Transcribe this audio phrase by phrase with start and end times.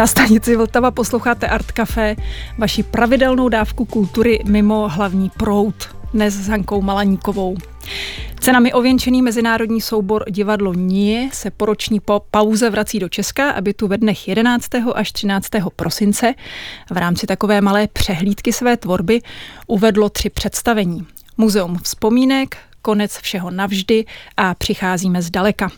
[0.00, 2.16] Na stanici Vltava posloucháte Art Café,
[2.58, 7.56] vaši pravidelnou dávku kultury mimo hlavní prout, dnes s Hankou Malaníkovou.
[8.40, 13.74] Cenami ověnčený mezinárodní soubor Divadlo Nie se po roční po pauze vrací do Česka, aby
[13.74, 14.68] tu ve dnech 11.
[14.94, 15.48] až 13.
[15.76, 16.34] prosince
[16.90, 19.20] v rámci takové malé přehlídky své tvorby
[19.66, 21.06] uvedlo tři představení.
[21.36, 24.04] Muzeum vzpomínek, konec všeho navždy
[24.36, 25.70] a přicházíme zdaleka.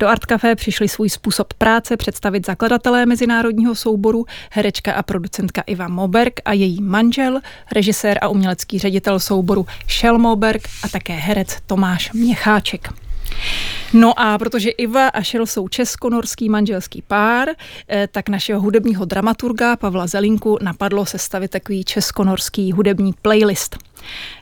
[0.00, 5.88] Do Art Café přišli svůj způsob práce představit zakladatelé mezinárodního souboru, herečka a producentka Iva
[5.88, 7.40] Moberg a její manžel,
[7.72, 13.07] režisér a umělecký ředitel souboru Shell Moberg a také herec Tomáš Měcháček.
[13.92, 17.48] No a protože Iva a Šel jsou česko-norský manželský pár,
[17.88, 23.76] eh, tak našeho hudebního dramaturga Pavla Zelinku napadlo sestavit takový česko-norský hudební playlist.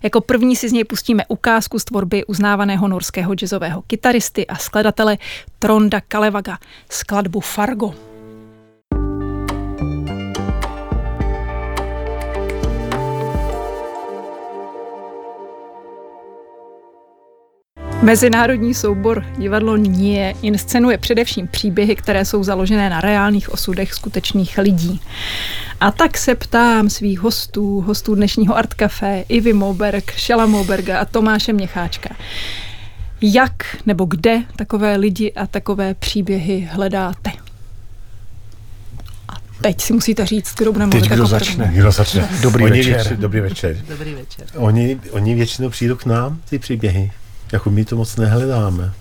[0.03, 5.19] Jako první si z něj pustíme ukázku z tvorby uznávaného norského jazzového kytaristy a skladatele
[5.59, 6.59] Tronda Kalevaga,
[6.91, 8.16] skladbu Fargo.
[18.07, 25.01] Mezinárodní soubor divadlo Nie inscenuje především příběhy, které jsou založené na reálných osudech skutečných lidí.
[25.81, 31.05] A tak se ptám svých hostů, hostů dnešního Art Café, Ivy Moberg, Šela Moberga a
[31.05, 32.17] Tomáše Měcháčka.
[33.23, 37.31] Jak nebo kde takové lidi a takové příběhy hledáte?
[39.29, 41.65] A teď si musíte říct, kdo bude mluvit Teď kdo začne?
[41.65, 41.79] první.
[41.79, 42.29] Kdo začne?
[42.41, 42.95] Dobrý oni večer.
[42.95, 43.77] Větši, dobrý večer.
[43.89, 44.47] Dobrý večer.
[44.55, 47.11] Oni, oni většinou přijdou k nám, ty příběhy.
[47.53, 48.93] Jako my to moc nehledáme.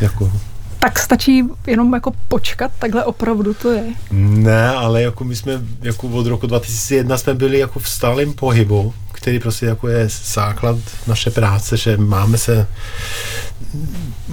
[0.00, 0.32] Jako,
[0.78, 3.84] Tak stačí jenom jako počkat, takhle opravdu to je.
[4.10, 8.94] ne, ale jako my jsme jako od roku 2001 jsme byli jako v stálém pohybu,
[9.12, 12.66] který prostě jako je základ naše práce, že máme se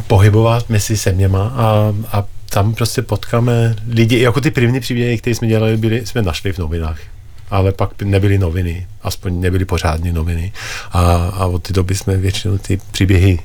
[0.08, 5.48] pohybovat mezi zeměma a, a tam prostě potkáme lidi, jako ty první příběhy, které jsme
[5.48, 6.98] dělali, byli, jsme našli v novinách.
[7.56, 10.52] Ale pak nebyly noviny, aspoň nebyly pořádné noviny.
[10.92, 13.40] A, a od té doby jsme většinou ty příběhy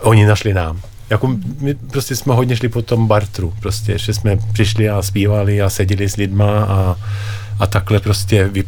[0.00, 0.80] oni našli nám.
[1.10, 5.62] Jako my prostě jsme hodně šli po tom bartru, prostě, že jsme přišli a zpívali
[5.62, 6.96] a seděli s lidma a,
[7.58, 8.64] a takhle prostě vy,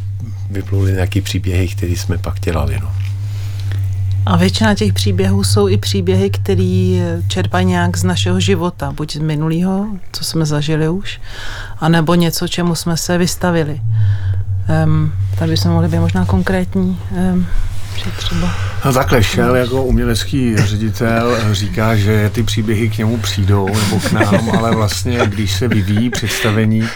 [0.50, 2.78] vypluli nějaký příběhy, které jsme pak dělali.
[2.80, 2.92] No.
[4.26, 9.18] A většina těch příběhů jsou i příběhy, které čerpají nějak z našeho života, buď z
[9.18, 11.20] minulého, co jsme zažili už,
[11.78, 13.80] anebo něco, čemu jsme se vystavili.
[14.84, 16.99] Um, tady bychom mohli být možná konkrétní.
[17.10, 17.47] Um,
[18.16, 18.54] třeba
[18.84, 24.12] No takhle šel jako umělecký ředitel říká, že ty příběhy k němu přijdou nebo k
[24.12, 26.88] nám, ale vlastně když se vyvíjí představení,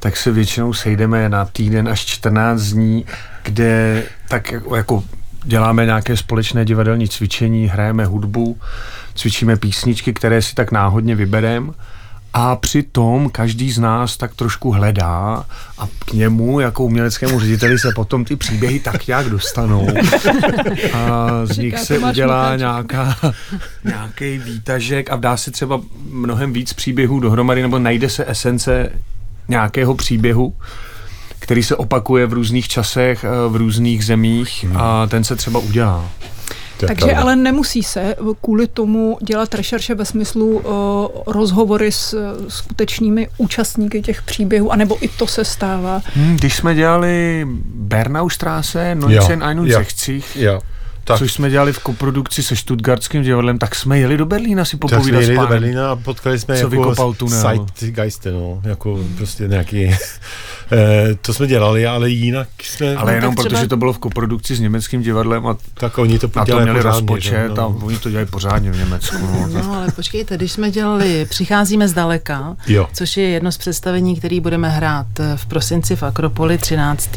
[0.00, 3.04] tak se většinou sejdeme na týden až 14 dní,
[3.42, 5.04] kde tak jako
[5.44, 8.58] děláme nějaké společné divadelní cvičení, hrajeme hudbu,
[9.14, 11.72] cvičíme písničky, které si tak náhodně vybereme
[12.32, 15.44] a přitom každý z nás tak trošku hledá
[15.78, 19.88] a k němu jako uměleckému řediteli se potom ty příběhy tak nějak dostanou.
[20.92, 23.16] A z nich se udělá nějaká,
[23.84, 28.92] nějaký výtažek a dá se třeba mnohem víc příběhů dohromady, nebo najde se esence
[29.48, 30.54] nějakého příběhu,
[31.38, 36.10] který se opakuje v různých časech, eh, v různých zemích a ten se třeba udělá.
[36.80, 37.22] To Takže pravda.
[37.22, 40.62] ale nemusí se kvůli tomu dělat rešerše ve smyslu uh,
[41.26, 46.02] rozhovory s uh, skutečnými účastníky těch příběhů, anebo i to se stává.
[46.14, 50.60] Hmm, když jsme dělali Bernaustrasse, Jo, 1961, Jo.
[51.06, 54.76] Tak, což jsme dělali v koprodukci se Stuttgartským divadlem, tak jsme jeli do Berlína si
[54.76, 55.46] tak jsme popovídat s jeli do.
[55.46, 57.40] Berlína a potkali jsme Co jako vykopal tunel.
[57.40, 59.94] Zeitgeiste, no, jako prostě nějaký,
[61.20, 64.56] to jsme dělali, ale jinak jsme, Ale jenom tak třeba- protože to bylo v koprodukci
[64.56, 67.60] s německým divadlem a tak oni to na to dělají měli pořádně, rozpočet že?
[67.60, 69.16] a oni to dělají pořádně v Německu.
[69.32, 69.64] No, tak.
[69.64, 72.88] No, ale počkejte, když jsme dělali Přicházíme zdaleka, Jo.
[72.92, 77.10] což je jedno z představení, který budeme hrát v prosinci v Akropoli 13.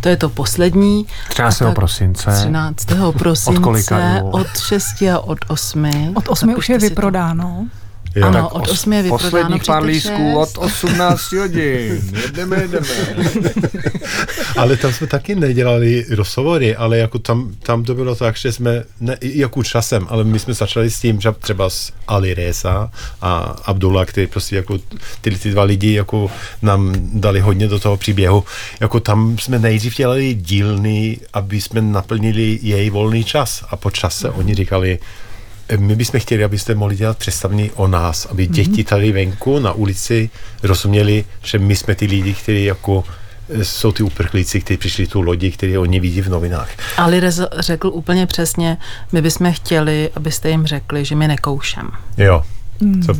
[0.00, 1.06] To je to poslední.
[1.28, 1.62] 13.
[1.62, 2.30] A tak- prosince.
[2.30, 3.12] 13.
[3.12, 3.58] prosince.
[3.60, 3.98] Od kolika?
[4.22, 6.12] Od 6 a od 8.
[6.14, 7.66] Od osmi už je vyprodáno.
[8.16, 8.26] Jo.
[8.26, 9.30] Ano, Tak od os- 8 je vyprodáno.
[9.30, 10.10] Posledních pár šest.
[10.36, 12.02] od 18 hodin.
[12.22, 12.86] Jedeme, jedeme.
[14.56, 18.84] Ale tam jsme taky nedělali rozhovory, ale jako tam, tam to bylo tak, že jsme,
[19.00, 22.90] ne, jako časem, ale my jsme začali s tím, že třeba s Ali Reza
[23.20, 24.78] a Abdullah, který prostě jako
[25.20, 26.30] ty, ty dva lidi jako
[26.62, 28.44] nám dali hodně do toho příběhu.
[28.80, 34.30] Jako tam jsme nejdřív dělali dílny, aby jsme naplnili její volný čas a po čase
[34.30, 34.98] oni říkali, "E,
[35.76, 40.30] my bychom chtěli, abyste mohli dělat představení o nás, aby děti tady venku na ulici
[40.62, 43.04] rozuměli, že my jsme ty lidi, kteří jako
[43.48, 46.70] e, jsou ty uprchlíci, kteří přišli tu lodi, který oni vidí v novinách.
[46.96, 48.76] Ali Reza řekl úplně přesně,
[49.12, 51.90] my bychom chtěli, abyste jim řekli, že my nekoušem.
[52.16, 52.44] Jo.
[53.06, 53.14] Co,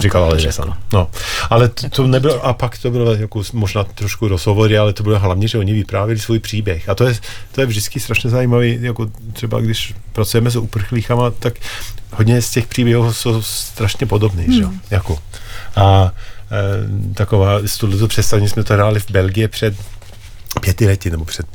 [0.00, 0.72] Říkal ale Řekl.
[0.92, 1.10] No.
[1.50, 5.18] Ale to, to nebylo, a pak to bylo jako možná trošku rozhovory, ale to bylo
[5.18, 6.88] hlavně, že oni vyprávěli svůj příběh.
[6.88, 7.14] A to je,
[7.52, 11.54] to je vždycky strašně zajímavé, jako třeba když pracujeme s uprchlíkama, tak
[12.12, 14.52] hodně z těch příběhů jsou strašně podobné, hmm.
[14.52, 14.64] že?
[14.90, 15.18] Jako.
[15.76, 16.12] A
[16.52, 19.74] e, taková, z tohoto představení jsme to hráli v Belgii před
[20.60, 21.46] pěti lety, nebo před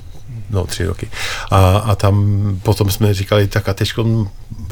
[0.50, 1.10] no tři roky.
[1.52, 3.94] A, a tam potom jsme říkali, tak a teď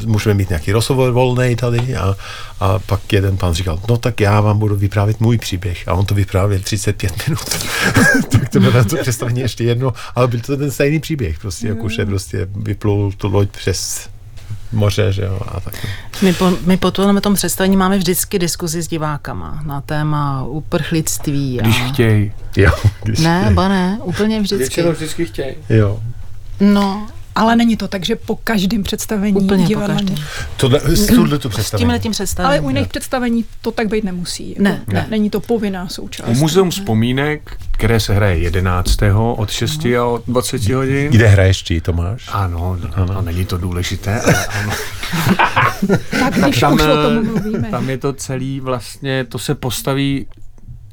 [0.05, 2.15] můžeme mít nějaký rozhovor volný tady a,
[2.59, 6.05] a pak jeden pan říkal, no tak já vám budu vyprávět můj příběh a on
[6.05, 7.49] to vyprávěl 35 minut.
[8.31, 11.89] tak to bylo to představení ještě jedno, ale byl to ten stejný příběh, prostě jako
[11.89, 14.09] že prostě vyplul tu loď přes
[14.75, 15.87] moře, že jo, a tak.
[16.21, 21.61] My po, my po tom, tom představení máme vždycky diskuzi s divákama na téma uprchlictví.
[21.61, 21.63] A...
[21.63, 22.31] Když chtějí.
[22.57, 22.71] Jo,
[23.03, 23.53] když ne, chtěj.
[23.53, 24.57] ba ne, úplně vždycky.
[24.57, 25.55] Většinou vždycky chtějí.
[25.69, 25.99] Jo.
[26.59, 30.15] No, ale není to tak, že po každém představení Úplně po každém.
[30.57, 31.99] Tohle, s tohle to představení.
[31.99, 32.51] S tím představením.
[32.51, 34.49] Ale u jiných představení to tak být nemusí.
[34.49, 35.07] Jako, ne, ne.
[35.09, 36.37] Není to povinná součást.
[36.37, 38.97] Muzeum vzpomínek, které se hraje 11.
[39.35, 41.11] od 6 a od 20 hodin.
[41.11, 42.29] Kde hraješ ty, Tomáš?
[42.31, 43.13] Ano, ano.
[43.13, 44.71] No, není to důležité, ale ano.
[46.19, 47.67] tak když tam, už o tom mluvíme.
[47.71, 50.27] Tam je to celý vlastně, to se postaví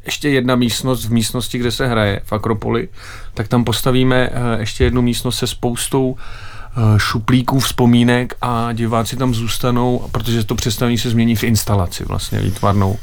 [0.05, 2.89] ještě jedna místnost v místnosti, kde se hraje v Akropoli,
[3.35, 9.35] tak tam postavíme eh, ještě jednu místnost se spoustou eh, šuplíků vzpomínek a diváci tam
[9.35, 12.99] zůstanou, protože to představení se změní v instalaci vlastně výtvarnou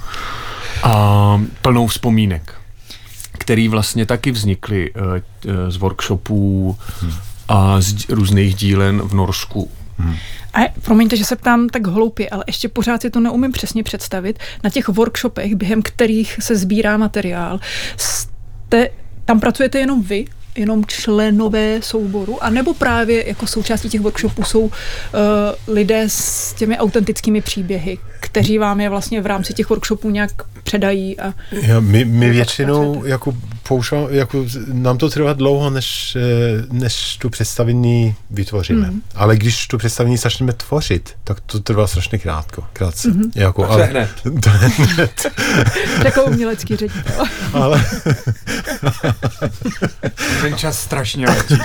[0.83, 2.53] a plnou vzpomínek,
[3.31, 7.13] který vlastně taky vznikly eh, z workshopů hmm.
[7.47, 9.71] a z různých dílen v Norsku.
[9.97, 10.15] Hmm.
[10.53, 14.39] A promiňte, že se ptám tak hloupě, ale ještě pořád si to neumím přesně představit.
[14.63, 17.59] Na těch workshopech, během kterých se sbírá materiál,
[17.97, 18.89] jste,
[19.25, 20.25] tam pracujete jenom vy,
[20.55, 24.71] jenom členové souboru, a nebo právě jako součástí těch workshopů jsou uh,
[25.67, 30.31] lidé s těmi autentickými příběhy, kteří vám je vlastně v rámci těch workshopů nějak
[30.63, 31.19] předají.
[31.19, 33.33] A ja, my, my většinou jako
[33.67, 38.91] používám, jako nám to trvá dlouho, než, eh, než tu představení vytvoříme.
[38.91, 39.01] Mm.
[39.15, 43.09] Ale když tu představení začneme tvořit, tak to trvá strašně krátko, krátce.
[43.09, 43.31] Mm-hmm.
[43.35, 44.09] Jako, ale, hned.
[44.43, 45.25] To hned.
[46.05, 47.25] Jako umělecký ředitel.
[47.53, 47.85] ale...
[50.41, 51.57] Ten čas strašně letí.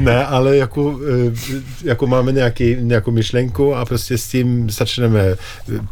[0.00, 5.36] ne, ale jako, eh, jako máme nějaký, nějakou myšlenku a prostě s tím začneme,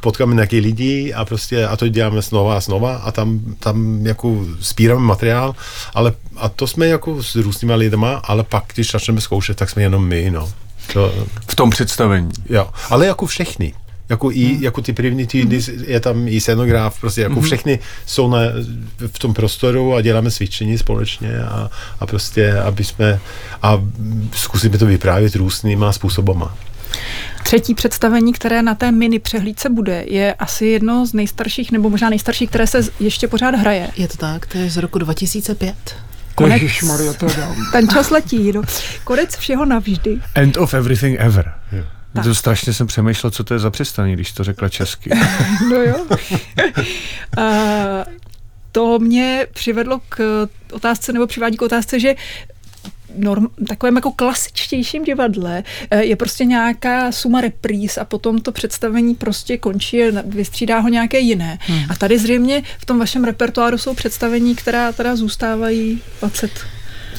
[0.00, 4.46] potkáme nějaký lidi a prostě a to děláme znova a znova a tam, tam jako
[4.60, 5.54] spíráme materiál,
[5.94, 9.82] ale a to jsme jako s různýma lidma, ale pak, když začneme zkoušet, tak jsme
[9.82, 10.52] jenom my, no.
[10.92, 11.14] To,
[11.48, 12.30] v tom představení.
[12.48, 13.74] Jo, ale jako všechny.
[14.08, 14.62] Jako, i, hmm.
[14.62, 15.84] jako ty první týdny hmm.
[15.86, 17.42] je tam i scenograf, prostě jako hmm.
[17.42, 18.38] všechny jsou na,
[19.06, 21.70] v tom prostoru a děláme cvičení společně a,
[22.00, 23.20] a prostě, aby jsme
[23.62, 23.82] a
[24.34, 26.56] zkusíme to vyprávět různýma způsobama.
[27.42, 32.10] Třetí představení, které na té mini přehlídce bude, je asi jedno z nejstarších, nebo možná
[32.10, 33.90] nejstarší, které se ještě pořád hraje.
[33.96, 35.74] Je to tak, to je z roku 2005.
[36.34, 37.26] Konec, Maria, to
[37.72, 38.62] ten čas letí, no.
[39.04, 40.18] Konec všeho navždy.
[40.34, 41.52] End of everything ever.
[41.72, 41.86] Yeah.
[42.24, 45.10] To strašně jsem přemýšlel, co to je za představení, když to řekla česky.
[45.70, 46.06] no jo.
[46.08, 47.44] uh,
[48.72, 52.14] to mě přivedlo k otázce, nebo přivádí k otázce, že
[53.16, 59.14] norm, takovém jako klasičtějším divadle eh, je prostě nějaká suma repríz a potom to představení
[59.14, 61.58] prostě končí a vystřídá ho nějaké jiné.
[61.60, 61.84] Hmm.
[61.88, 66.50] A tady zřejmě v tom vašem repertoáru jsou představení, která teda zůstávají 20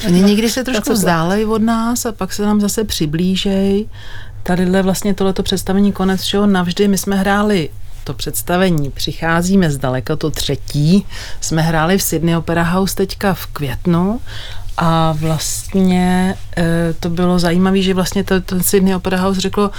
[0.06, 3.90] Oni někdy se trošku vzdálejí od nás a pak se nám zase přiblížejí.
[4.42, 6.88] Tadyhle vlastně tohleto představení konec všeho navždy.
[6.88, 7.68] My jsme hráli
[8.04, 11.06] to představení Přicházíme zdaleka, to třetí.
[11.40, 14.20] Jsme hráli v Sydney Opera House teďka v květnu
[14.76, 19.70] a vlastně e, to bylo zajímavé, že vlastně to, to Sydney Opera House řeklo,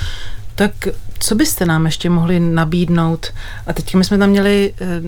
[0.56, 0.72] tak
[1.20, 3.34] co byste nám ještě mohli nabídnout?
[3.68, 5.02] A teď my jsme tam měli e,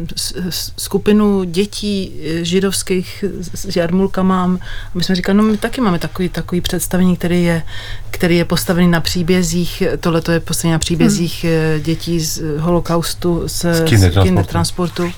[0.77, 3.23] skupinu dětí e, židovských
[3.53, 4.47] s jarmulkama a
[4.93, 7.63] my jsme říkali, no my taky máme takový, takový představení, který je,
[8.11, 11.83] který je postavený na příbězích, tohle to je postavený na příbězích hmm.
[11.83, 13.83] dětí z holokaustu, z, z
[14.23, 15.11] kindertransportu.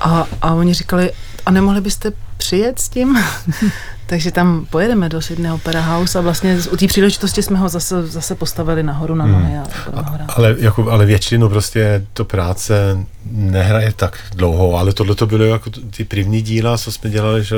[0.00, 1.12] A, a oni říkali,
[1.46, 3.18] a nemohli byste přijet s tím?
[4.06, 8.06] Takže tam pojedeme do Sydney Opera House a vlastně u té příležitosti jsme ho zase,
[8.06, 9.52] zase postavili nahoru na nohy.
[9.52, 9.64] Hmm.
[9.94, 12.98] A, ale, jako, ale většinou prostě to práce
[13.30, 17.56] nehraje tak dlouho, ale tohle to bylo jako ty první díla, co jsme dělali že,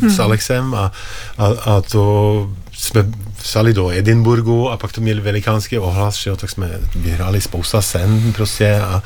[0.00, 0.10] hmm.
[0.10, 0.92] s Alexem a,
[1.38, 3.04] a, a to jsme
[3.36, 7.82] vsali do Edinburgu a pak to měli velikánský ohlas, že jo, tak jsme vyhráli spousta
[7.82, 9.02] sen prostě a,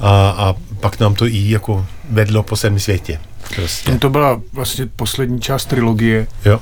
[0.00, 3.18] a, a pak nám to i jako vedlo po celém světě.
[3.56, 3.98] Prostě.
[3.98, 6.60] To byla vlastně poslední část trilogie, jo.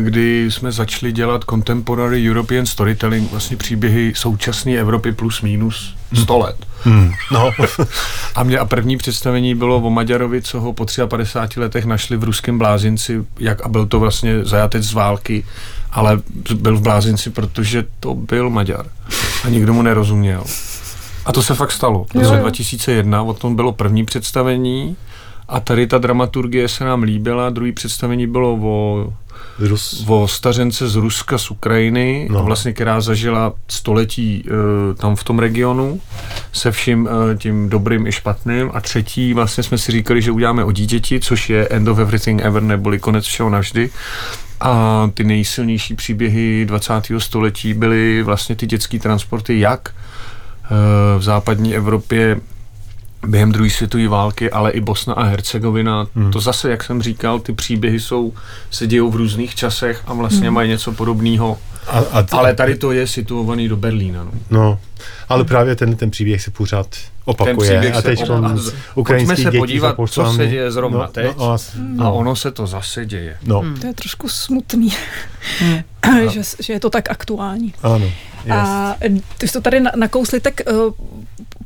[0.00, 6.56] kdy jsme začali dělat contemporary European storytelling, vlastně příběhy současné Evropy plus minus 100 let.
[6.84, 7.12] Hmm.
[7.32, 7.50] No.
[8.34, 12.24] A mě a první představení bylo o Maďarovi, co ho po 53 letech našli v
[12.24, 15.44] ruském blázinci, jak a byl to vlastně zajatec z války,
[15.92, 16.20] ale
[16.54, 18.86] byl v blázinci, protože to byl Maďar.
[19.44, 20.44] A nikdo mu nerozuměl.
[21.26, 22.06] A to se fakt stalo.
[22.14, 24.96] V roce 2001 o tom bylo první představení
[25.52, 27.50] a tady ta dramaturgie se nám líbila.
[27.50, 29.12] Druhý představení bylo o,
[29.58, 30.04] Rus.
[30.08, 32.42] o stařence z Ruska, z Ukrajiny, No.
[32.44, 36.00] vlastně, která zažila století e, tam v tom regionu
[36.52, 38.70] se vším e, tím dobrým i špatným.
[38.74, 42.40] A třetí vlastně jsme si říkali, že uděláme o dítěti, což je End of Everything
[42.44, 43.90] Ever, neboli konec všeho navždy.
[44.60, 46.92] A ty nejsilnější příběhy 20.
[47.18, 49.88] století byly vlastně ty dětské transporty, jak
[50.64, 50.68] eh,
[51.18, 52.40] v západní Evropě
[53.26, 56.06] během druhé světové války, ale i Bosna a Hercegovina.
[56.14, 56.30] Hmm.
[56.30, 58.32] To zase, jak jsem říkal, ty příběhy jsou,
[58.70, 60.54] se dějou v různých časech a vlastně hmm.
[60.54, 61.58] mají něco podobného.
[61.86, 64.24] A, a, Ale tady to je situovaný do Berlína.
[64.24, 64.32] No.
[64.50, 64.78] No,
[65.28, 66.86] ale právě ten, ten příběh se pořád
[67.24, 67.70] opakuje.
[67.70, 68.54] příběh a se teď opakuje.
[68.94, 71.36] tom Pojďme se děti podívat, co se děje zrovna no, teď.
[71.36, 73.36] No, a, A no, ono se to zase děje.
[73.44, 74.92] no, To je trošku smutný,
[76.30, 77.74] že, že je to tak aktuální.
[77.82, 78.06] ano.
[78.44, 78.56] Yes.
[78.56, 78.96] A
[79.38, 80.92] ty jsi to tady na- nakousli, tak uh,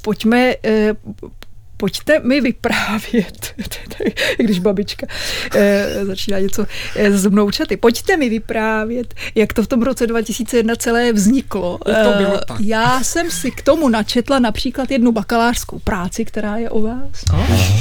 [0.02, 1.30] pojďme, uh,
[1.76, 3.54] pojďte mi vyprávět,
[4.38, 5.06] když babička
[5.54, 10.76] uh, začíná něco uh, z mnoučaty, pojďte mi vyprávět, jak to v tom roce 2001
[10.76, 11.78] celé vzniklo.
[11.78, 12.60] To bylo Eh, tak.
[12.60, 17.24] Já jsem si k tomu načetla například jednu bakalářskou práci, která je o vás.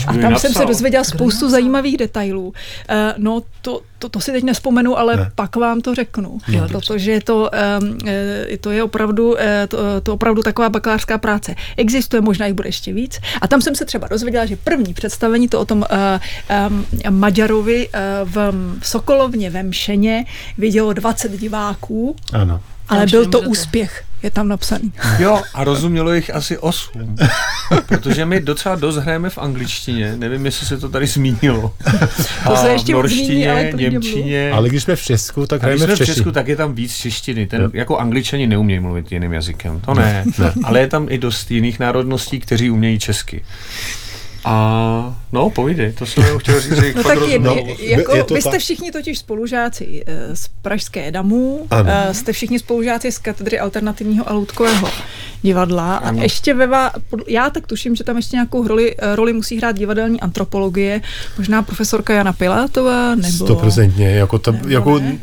[0.08, 2.48] A ji tam jsem se dozvěděla spoustu zajímavých detailů.
[2.48, 2.54] Uh,
[3.18, 5.32] no, to, to, to si teď nespomenu, ale Ne.
[5.36, 6.38] pak vám to řeknu.
[6.48, 7.50] Jo, protože to,
[7.82, 11.56] um, eh, to je opravdu, eh, to, to opravdu taková bakalářská práce.
[11.78, 13.20] Existuje, možná jich bude ještě víc.
[13.42, 15.86] A tam jsem se třeba dozvěděla, že první představení to o tom uh,
[16.70, 16.86] um,
[17.20, 20.26] Maďarovi uh, v, v Sokolovně ve Mšeně
[20.58, 22.62] vidělo 20 diváků, ano.
[22.88, 24.04] Ale byl to úspěch.
[24.24, 24.94] Je tam napsaný.
[25.20, 27.16] Jo, a rozumělo jich asi osm.
[27.88, 31.74] Protože my docela dost hrajeme v angličtině, nevím, jestli se to tady zmínilo.
[32.48, 33.92] To se A ještě v zmíní, ale norštině, bylo.
[33.92, 34.52] němčině.
[34.52, 36.08] Ale když jsme v Česku, tak a když hrajeme jsme v.
[36.08, 37.48] Česku, tak je tam víc češtiny.
[37.48, 37.70] Ten, Jo.
[37.74, 40.24] jako angličani neumějí mluvit jiným jazykem, to ne.
[40.40, 40.54] Ne.
[40.64, 43.44] Ale je tam i dost jiných národností, kteří umějí česky.
[44.48, 47.40] A no, povídej, to jsem jenom chtěl říct, No tak je,
[47.80, 48.60] je, jako, je to vy jste tak.
[48.60, 51.90] všichni totiž spolužáci eh, z Pražské damu, Ano.
[51.94, 54.90] eh, jste všichni spolužáci z katedry alternativního a loutkového
[55.42, 56.22] divadla a Ano.
[56.24, 59.58] ještě ve vá, pod- já tak tuším, že tam ještě nějakou roli, eh, roli musí
[59.58, 61.02] hrát divadelní antropologie,
[61.38, 63.46] možná profesorka Jana Pilátová, nebo...
[63.46, 65.18] Stoprocentně, jako, tam, Nebo jako ne?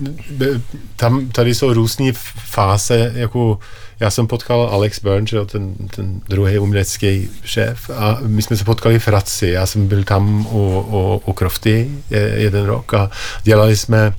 [0.97, 2.13] tam, tady jsou různé
[2.51, 3.59] fáze, jako
[4.03, 8.99] já jsem potkal Alex Burns, ten, ten druhý umělecký šéf a my jsme se potkali
[8.99, 13.11] v Hradci, já jsem byl tam u, u, u Krofty je, jeden rok a
[13.43, 14.15] dělali jsme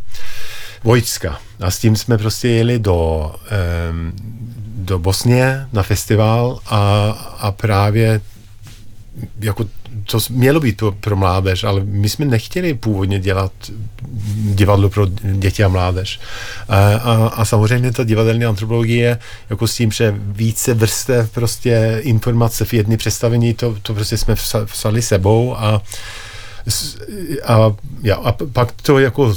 [0.83, 3.31] Vojtska a s tím jsme prostě jeli do,
[3.91, 4.13] um,
[4.75, 7.09] do Bosně na festival a,
[7.39, 8.21] a právě
[9.39, 9.65] jako
[10.11, 13.51] to mělo být pro, pro mládež, ale my jsme nechtěli původně dělat
[14.55, 16.19] divadlo pro děti a mládež.
[16.69, 16.95] A,
[17.35, 22.97] a, samozřejmě ta divadelní antropologie, jako s tím, že více vrstev prostě informace v jedné
[22.97, 25.81] představení, to, to prostě jsme vsa- vzali sebou a
[27.45, 29.35] a, ja, a pak to jako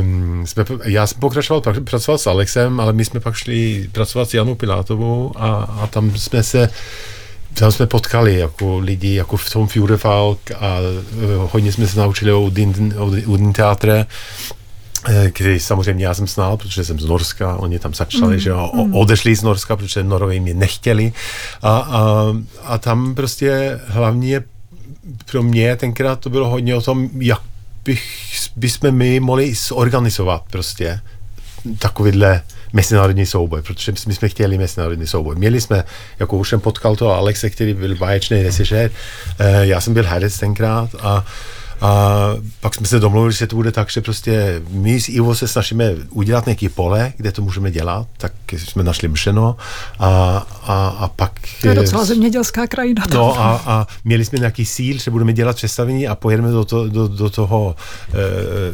[0.00, 4.30] um, jsme, já jsem pokračoval pra- pracovat s Alexem, ale my jsme pak šli pracovat
[4.30, 5.48] s Janou Pilátovou a,
[5.82, 6.68] a tam jsme se
[7.54, 12.32] tam jsme potkali jako lidi jako v tom Fjordefalk a uh, hodně jsme se naučili
[12.32, 14.06] o Udin, o Udin teatre,
[15.08, 18.54] eh, který samozřejmě já jsem znal, protože jsem z Norska, oni tam začali, mm, že
[18.54, 21.12] o- odešli z Norska, protože Norové mě nechtěli.
[21.62, 22.02] A, a,
[22.64, 24.42] a tam prostě hlavně
[25.30, 27.40] pro mě tenkrát to bylo hodně o tom, jak
[27.84, 31.00] bych, bychom my mohli zorganizovat prostě
[31.78, 32.42] takovýhle
[32.72, 35.36] mezinárodní souboj, protože my jsme chtěli mezinárodní souboj.
[35.36, 35.84] Měli jsme,
[36.18, 38.90] jako už jsem potkal toho Alexe, který byl báječný režisér,
[39.38, 41.24] eh, já jsem byl herec tenkrát a
[41.80, 42.10] a
[42.60, 45.92] pak jsme se domluvili, že to bude tak, že prostě my s Ivo se snažíme
[46.10, 49.56] udělat nějaký pole, kde to můžeme dělat, tak jsme našli Mšeno
[49.98, 50.08] a,
[50.62, 51.32] a, a pak...
[51.60, 53.04] To je docela zemědělská krajina.
[53.14, 56.88] No a, a měli jsme nějaký síl, že budeme dělat představení a pojedeme do, to,
[56.88, 57.76] do, do toho
[58.08, 58.14] e,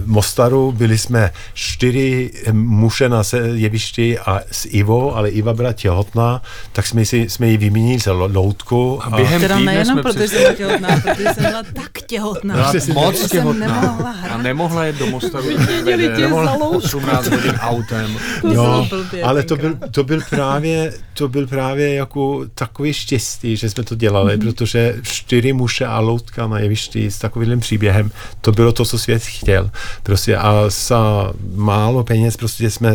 [0.07, 0.73] Mostaru.
[0.73, 6.87] Byli jsme čtyři muže na se- jevišti a s Ivo, ale Iva byla těhotná, tak
[6.87, 9.01] jsme, si, jsme ji vyměnili za lo- loutku.
[9.03, 12.57] A během Teda nejenom, jsme protože jsem byla těhotná, protože jsem byla tak těhotná.
[12.57, 13.67] No, moc těhotná.
[13.67, 15.49] nemohla A nemohla jet do Mostavu.
[15.49, 16.99] Vyměnili tě za loušku.
[16.99, 18.17] 18 hodin autem.
[18.41, 18.89] To Jo,
[19.23, 23.95] ale to byl, to byl právě, to byl právě jako takový štěstí, že jsme to
[23.95, 24.41] dělali, mm-hmm.
[24.41, 28.11] protože čtyři muže a loutka na jevišti s takovým příběhem,
[28.41, 29.71] to bylo to, co svět chtěl.
[30.03, 32.93] Prostě a za málo peněz prostě jsme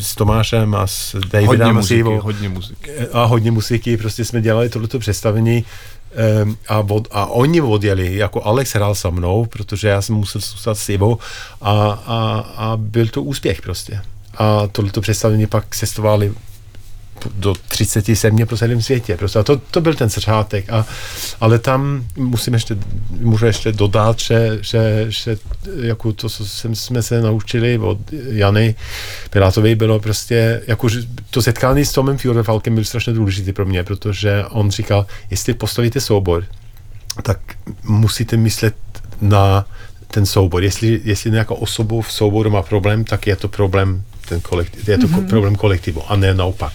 [0.00, 2.90] s Tomášem a s Hodně Davidem a muziky, Sivou hodně muziky.
[3.12, 5.64] a hodně muziky, prostě jsme dělali tohleto představení
[6.68, 10.74] a, od, a oni odjeli, jako Alex hrál se mnou, protože já jsem musel zůstat
[10.74, 11.18] s Ivou
[11.60, 11.72] a,
[12.06, 14.00] a, a byl to úspěch prostě.
[14.34, 16.32] A tohleto představení pak cestovali
[17.34, 19.16] do 30 země po celém světě.
[19.16, 19.38] Prostě.
[19.38, 20.70] A to, to byl ten začátek.
[20.70, 20.86] A,
[21.40, 22.76] ale tam musím ještě,
[23.10, 25.36] můžu ještě dodat, že, že, že
[25.80, 28.74] jako to, co jsem, jsme se naučili od Jany
[29.30, 30.88] Pilátové, bylo prostě, jako,
[31.30, 36.00] to setkání s Tomem Fjordefalkem byl strašně důležitý pro mě, protože on říkal, jestli postavíte
[36.00, 36.44] soubor,
[37.22, 37.38] tak
[37.84, 38.74] musíte myslet
[39.20, 39.66] na
[40.10, 40.62] ten soubor.
[40.62, 44.98] Jestli, jestli nějaká osoba v souboru má problém, tak je to problém ten kolektiv, je
[44.98, 45.26] to mm-hmm.
[45.26, 46.72] problém kolektivu a ne naopak.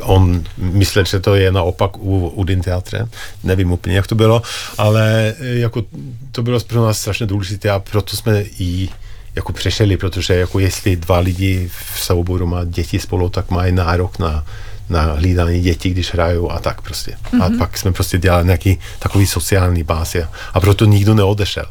[0.00, 3.06] On myslel, že to je naopak u, u Din teatre,
[3.44, 4.42] nevím úplně, jak to bylo,
[4.78, 5.82] ale eh, jako
[6.32, 8.88] to bylo pro nás strašně důležité a proto jsme i
[9.34, 14.18] jako přešeli, protože jako jestli dva lidi v souboru má děti spolu, tak mají nárok
[14.18, 14.46] na,
[14.88, 17.10] na hlídání dětí, když hrajou a tak prostě.
[17.10, 17.42] Mm-hmm.
[17.42, 21.64] A pak jsme prostě dělali nějaký takový sociální bázi a proto nikdo neodešel.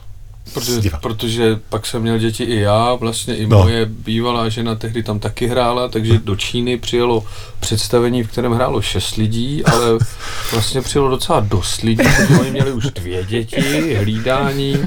[0.54, 3.58] Protože, protože pak jsem měl děti i já, vlastně i No.
[3.58, 7.26] moje bývalá žena tehdy tam taky hrála, takže do Číny přijelo
[7.60, 9.86] představení, v kterém hrálo šest lidí, ale
[10.52, 14.78] vlastně přijelo docela dost lidí, protože oni měli už dvě děti, hlídání,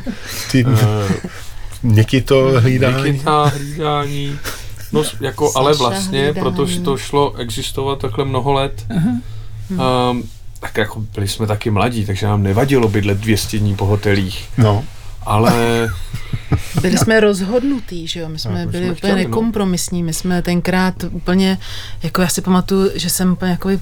[0.53, 1.15] Ty, eh,
[1.83, 3.11] Někdy to hlídání.
[3.13, 4.39] Nikita, hlídání,
[4.93, 6.45] no jako, ale vlastně, hlídání.
[6.45, 8.87] protože to šlo existovat takhle mnoho let,
[9.71, 10.23] um,
[10.61, 14.85] tak jako byli jsme taky mladí, takže nám nevadilo bydlet 200 dní po hotelích, No.
[15.27, 15.53] Ale
[16.81, 19.29] Byli jsme rozhodnutí, že jo, my jsme my byli jsme úplně chtěli, no.
[19.29, 21.59] nekompromisní, my jsme tenkrát úplně,
[22.03, 23.81] jako já si pamatuju, že jsem úplně jakoby,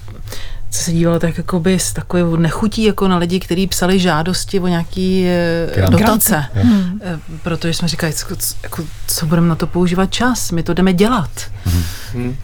[0.71, 4.67] co se dívala tak jakoby s takovou nechutí jako na lidi, kteří psali žádosti o
[4.67, 5.93] nějaký eh, Grant.
[5.93, 6.45] dotace.
[6.55, 8.27] Eh, Protože jsme říkali, co,
[8.63, 11.31] jako, co budeme na to používat čas, my to jdeme dělat.
[12.15, 12.37] hm,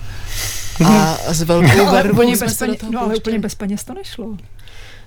[0.86, 3.54] A s velkou ale vervou úplně jsme bez se do toho no, ale úplně bez
[3.54, 4.36] peněz to nešlo.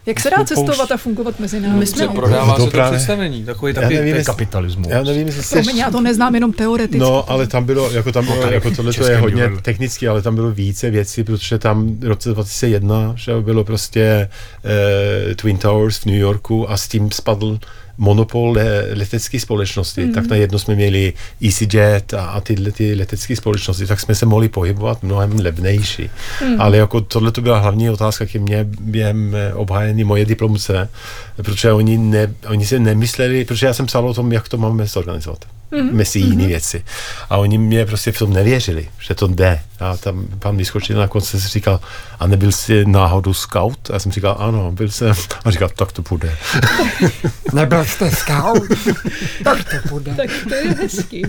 [0.05, 1.79] Jak se dá cestovat a fungovat mezinárodně?
[1.79, 4.87] My jsme- se prodává to se to právě- představení, takový Já taky nevím, kapitalismus.
[4.89, 5.55] Já nevím, jestli jste...
[5.61, 6.97] Promiň, já to neznám jenom teoreticky.
[6.97, 9.61] No, ale tam bylo, jako tam bylo, tady jako tohle to je hodně divadle.
[9.61, 14.29] technicky, ale tam bylo více věcí, protože tam v roce 2001, že bylo prostě
[14.65, 17.59] uh, Twin Towers v New Yorku a s tím spadl
[17.97, 20.13] monopol le, letecké společnosti, mm.
[20.13, 24.49] tak najednou jsme měli EasyJet a, a tyhle ty letecké společnosti, tak jsme se mohli
[24.49, 26.09] pohybovat mnohem levnější.
[26.45, 26.61] Mm.
[26.61, 30.89] Ale jako tohle to byla hlavní otázka ke mně během eh, obhájení moje diplomce,
[31.35, 34.87] protože oni, ne, oni si nemysleli, protože já jsem psal o tom, jak to máme
[34.87, 35.45] zorganizovat.
[35.81, 35.89] Mm.
[35.95, 36.83] Mezi jiné věci.
[37.29, 39.59] A oni mě prostě v tom nevěřili, že to jde.
[39.79, 41.79] A tam pan vyskočil na konci si říkal,
[42.19, 43.89] a nebyl jsi náhodou scout?
[43.89, 45.13] A já jsem říkal, ano, byl jsem.
[45.45, 46.35] A říkal, tak to bude.
[47.53, 48.63] Nebyl jste scout?
[49.43, 50.13] tak to bude.
[50.15, 51.23] Tak to je hezký.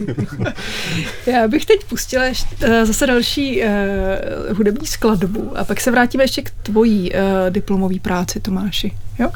[1.27, 6.25] Já bych teď pustila ještě, eh, zase další uh, hudební skladbu a pak se vrátíme
[6.25, 7.19] ještě k tvojí uh,
[7.51, 8.93] diplomové práci, Tomáši.
[9.19, 9.31] Jo?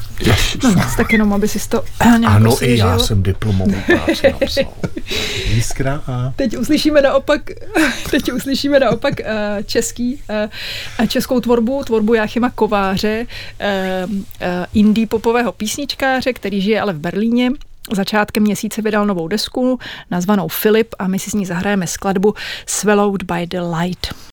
[0.63, 1.83] No nic, tak jenom, aby si to
[2.19, 4.73] nějak Ano, i já jsem diplomovou práci napsal.
[5.53, 6.33] Jiskra a...
[6.35, 7.41] Teď uslyšíme naopak,
[8.11, 10.21] teď uslyšíme naopak uh, český,
[10.99, 14.15] uh, českou tvorbu, tvorbu Jáchyma Kováře, uh,
[14.73, 17.51] indie popového písničkáře, který žije ale v Berlíně.
[17.93, 19.79] Začátkem měsíce vydal novou desku
[20.11, 22.33] nazvanou Filip a my si s ní zahrajeme skladbu
[22.65, 24.28] Swallowed by the Light.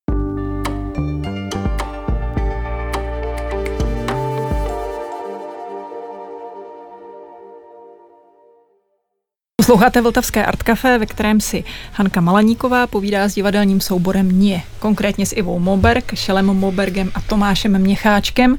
[9.67, 15.25] Posloucháte Vltavské Art Café, ve kterém si Hanka Malaníková povídá s divadelním souborem Nie, konkrétně
[15.25, 18.57] s Ivou Moberg, Šelem Mobergem a Tomášem Měcháčkem.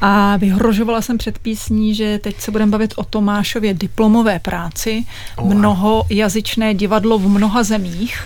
[0.00, 5.04] A vyhrožovala jsem před písní, že teď se budeme bavit o Tomášově diplomové práci,
[5.42, 8.24] mnohojazyčné divadlo v mnoha zemích.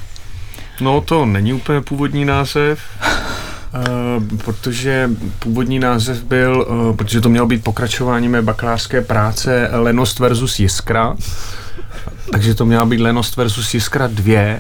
[0.81, 2.81] No to není úplně původní název,
[3.75, 10.19] Uh, protože původní název byl, uh, protože to mělo být pokračování mé bakalářské práce Lenost
[10.19, 11.17] versus Jiskra,
[12.33, 14.57] takže to měla být Lenost versus Jiskra 2,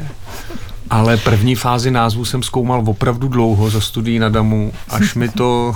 [0.91, 5.75] ale první fázi názvu jsem zkoumal opravdu dlouho za studií na Damu, až mi to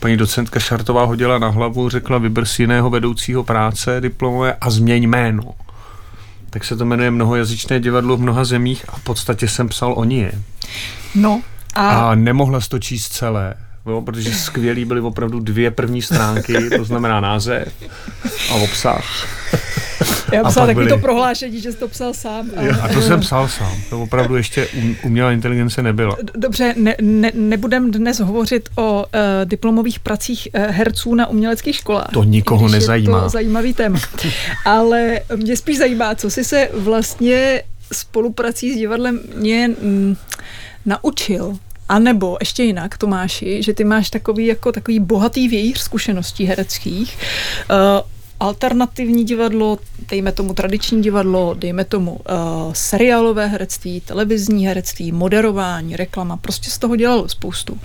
[0.00, 5.02] paní docentka Šartová hodila na hlavu, řekla vyber si jiného vedoucího práce diplomové a změň
[5.02, 5.42] jméno.
[6.50, 10.04] Tak se to jmenuje mnohojazyčné divadlo v mnoha zemích a v podstatě jsem psal o
[10.04, 10.28] ní.
[11.14, 11.42] No
[11.74, 13.54] a, A nemohla to číst celé,
[13.86, 17.72] jo, protože skvělý byly opravdu dvě první stránky, to znamená název
[18.50, 19.04] a obsah.
[20.32, 22.50] Já A psala pak takový byly- to prohlášení, že jsi to psal sám.
[22.82, 23.76] A to jsem psal sám.
[23.90, 26.16] To opravdu ještě um, umělá inteligence nebyla.
[26.36, 29.04] Dobře, ne, ne, nebudem dnes hovořit o uh,
[29.44, 32.08] diplomových pracích uh, herců na uměleckých školách.
[32.12, 33.18] To nikoho nezajímá.
[33.18, 33.98] Je to zajímavý téma.
[34.64, 40.16] Ale mě spíš zajímá, co jsi se vlastně spoluprací s divadlem mě mm,
[40.86, 41.58] naučil.
[41.88, 47.18] A nebo ještě jinak, Tomáši, že ty máš takový jako takový bohatý vějíř zkušeností hereckých.
[47.70, 47.76] Uh,
[48.40, 49.78] alternativní divadlo,
[50.10, 52.18] dejme tomu tradiční divadlo, dejme tomu uh,
[52.72, 57.78] seriálové herectví, televizní herectví, moderování, reklama, prostě z toho dělalo spoustu.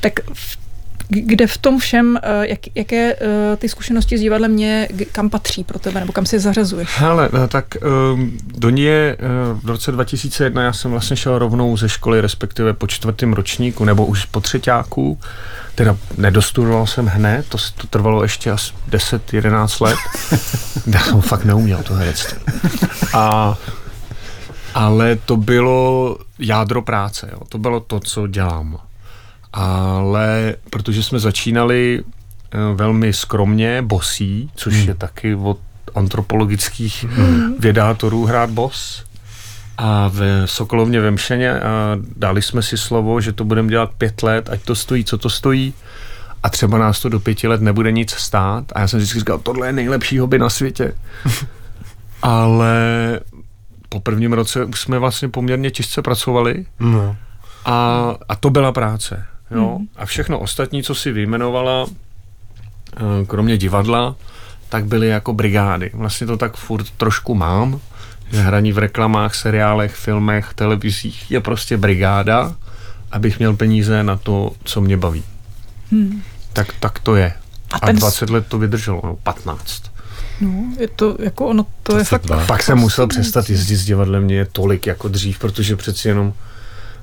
[0.00, 0.65] Tak v,
[1.08, 3.20] kde v tom všem, uh, jak, jaké uh,
[3.58, 6.88] ty zkušenosti s divadlem mě, kam patří pro tebe, nebo kam si je zařazuješ?
[6.98, 7.64] Hele, eh, tak
[8.14, 9.16] um, do ní je
[9.62, 14.06] v roce 2001, já jsem vlastně šel rovnou ze školy, respektive po čtvrtém ročníku, nebo
[14.06, 15.18] už po třetíku,
[15.74, 19.98] teda nedostudoval jsem hned, to, to trvalo ještě asi 10-11 let.
[20.86, 22.38] já jsem fakt neuměl to herectví.
[23.14, 23.58] A,
[24.74, 27.40] ale to bylo jádro práce, jo.
[27.48, 28.85] to bylo to, co dělám.
[29.56, 32.02] Ale protože jsme začínali
[32.52, 35.58] eh, velmi skromně, bosí, což je taky od
[35.94, 37.04] antropologických
[37.58, 39.04] vědátorů hrát bos.
[39.78, 44.22] A v Sokolovně ve Mšeně a dali jsme si slovo, že to budeme dělat pět
[44.22, 45.74] let, ať to stojí, co to stojí.
[46.42, 48.64] A třeba nás to do pěti let nebude nic stát.
[48.74, 50.92] A já jsem vždycky říkal, tohle je nejlepší hobby na světě.
[52.22, 53.20] Ale
[53.88, 57.16] po prvním roce už jsme vlastně poměrně těžce pracovali No.
[57.64, 59.24] a, a to byla práce.
[59.50, 59.78] Jo?
[59.96, 61.86] A všechno ostatní, co si vyjmenovala,
[62.96, 64.16] eh, kromě divadla,
[64.68, 65.90] tak byly jako brigády.
[65.94, 67.80] Vlastně to tak furt trošku mám,
[68.32, 72.54] že hraní v reklamách, seriálech, filmech, televizích je prostě brigáda,
[73.12, 75.22] abych měl peníze na to, co mě baví.
[76.52, 77.32] Tak, tak to je.
[77.72, 79.82] A A, ten s- 20 let to vydrželo, no 15.
[80.40, 82.22] No, je to jako ono, to je fakt...
[82.26, 82.46] 22.
[82.46, 86.32] Pak jsem musel přestat jezdit s divadlem, mě je tolik jako dřív, protože přeci jenom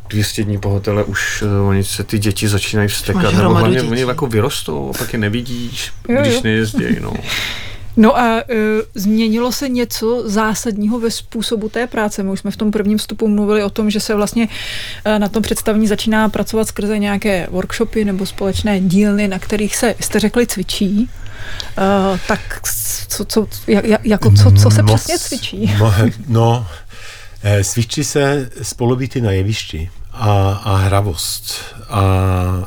[0.09, 3.87] 200 dní po hotele už uh, oni se ty děti začínají vstekat, nebo hlavně dětí.
[3.91, 6.41] oni jako vyrostou a pak je nevidíš, Jo, když jo.
[6.43, 7.13] nejezdí, no.
[7.97, 8.57] No a uh,
[8.95, 12.23] změnilo se něco zásadního ve způsobu té práce?
[12.23, 14.47] My už jsme v tom prvním vstupu mluvili o tom, že se vlastně
[15.05, 19.95] uh, na tom představení začíná pracovat skrze nějaké workshopy nebo společné dílny, na kterých se,
[19.99, 21.09] jste řekli, cvičí.
[21.77, 22.39] Uh, tak
[23.07, 25.71] co, co, jak, jak- jako co, co se Moc- přesně cvičí?
[25.79, 25.93] Mo,
[26.27, 26.67] no,
[27.43, 32.03] eh, cvičí se spolubity na jevišti a, a hravost a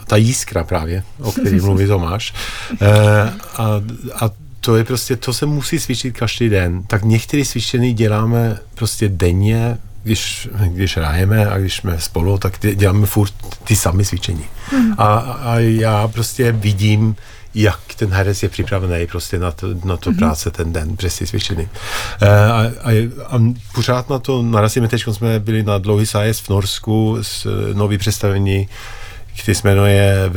[0.06, 2.34] ta jiskra právě, o které mluví Tomáš.
[2.80, 3.82] Eh, a,
[4.20, 6.82] a to je prostě, to se musí cvičit každý den.
[6.82, 13.06] Tak některé cvičení děláme prostě denně, když, když hrajeme a když jsme spolu, tak děláme
[13.06, 13.34] furt
[13.64, 14.44] ty samé cvičení.
[14.98, 17.16] A, a já prostě vidím,
[17.58, 21.26] jak ten herec je připravený prostě na to, na to práce ten den přes ty
[21.26, 21.68] cvičení.
[22.22, 22.90] E, a, a,
[23.36, 23.42] a
[23.74, 27.98] pořád na to narazíme, teď jsme byli na dlouhý sájezd v Norsku s eh, nový
[27.98, 28.68] představení,
[29.42, 30.30] který se jmenuje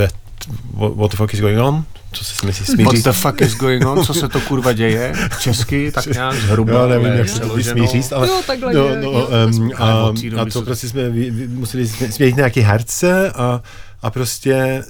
[0.73, 1.84] What, what the fuck is going on?
[2.12, 3.03] Co se smí, smí What říct?
[3.03, 4.05] the fuck is going on?
[4.05, 5.13] Co se to kurva děje?
[5.39, 6.73] Česky, tak nějak zhruba.
[6.82, 9.71] Já nevím, ale jak se to smí říct, ale, Jo, takhle no, no, jo, um,
[9.77, 11.01] a, a to se- prostě jsme
[11.47, 13.62] museli jsme- nějaký herce a,
[14.01, 14.84] a prostě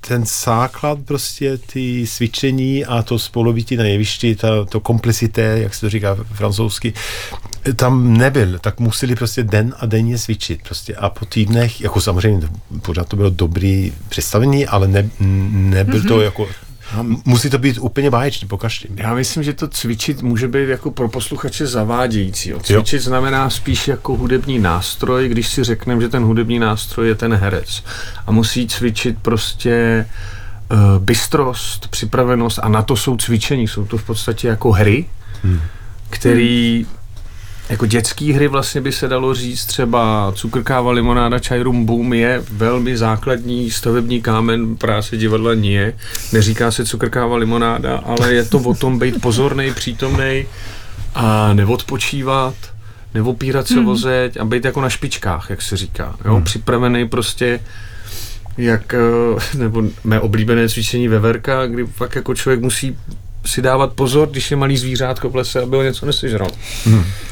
[0.00, 5.80] ten základ prostě ty cvičení a to spolubití na jevišti, ta, to komplicité, jak se
[5.80, 6.92] to říká francouzsky,
[7.76, 10.94] tam nebyl, tak museli prostě den a denně cvičit prostě.
[10.94, 12.48] A po týdnech, jako samozřejmě
[12.82, 16.48] pořád to bylo dobrý představení, ale ne, nebyl to jako,
[17.24, 18.98] musí to být úplně báječný po každém.
[18.98, 22.50] Já myslím, že to cvičit může být jako pro posluchače zavádějící.
[22.50, 22.60] Jo.
[22.60, 27.34] Cvičit znamená spíš jako hudební nástroj, když si řekneme, že ten hudební nástroj je ten
[27.34, 27.82] herec.
[28.26, 30.06] A musí cvičit prostě
[30.72, 33.68] uh, bystrost, připravenost a na to jsou cvičení.
[33.68, 35.06] Jsou to v podstatě jako hry,
[35.42, 35.60] hmm.
[36.10, 36.86] který
[37.70, 42.42] jako dětský hry vlastně by se dalo říct třeba cukrkáva, limonáda, čaj, rum, boom je
[42.52, 45.96] velmi základní stavební kámen práce divadla nie.
[46.32, 50.46] Neříká se cukrkáva, limonáda, ale je to o tom být pozorný, přítomný
[51.14, 52.54] a neodpočívat,
[53.14, 56.16] neopírat se o zeď a být jako na špičkách, jak se říká.
[56.24, 56.40] Jo?
[56.44, 57.60] Připravený prostě
[58.58, 62.96] jak, eh, nebo mé oblíbené cvičení veverka, kdy fakt jako člověk musí
[63.46, 66.48] si dávat pozor, když je malý zvířátko v lese, aby ho něco nesežral.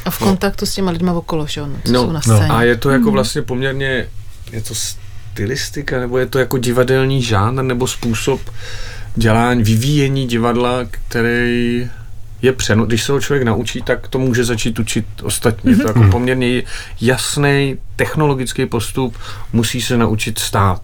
[0.05, 2.35] A v kontaktu s těma lidma okolo, že jo, no, co No, jsou na no.
[2.37, 2.49] scéně.
[2.51, 4.07] A je to jako vlastně poměrně,
[4.51, 8.41] je to stylistika, nebo je to jako divadelní žánr, nebo způsob
[9.15, 11.89] dělání, vyvíjení divadla, který
[12.41, 15.71] je přeno, když se ho člověk naučí, tak to může začít učit ostatní.
[15.71, 16.63] Je to jako poměrně
[17.01, 19.17] jasný technologický postup,
[19.53, 20.81] musí se naučit stát.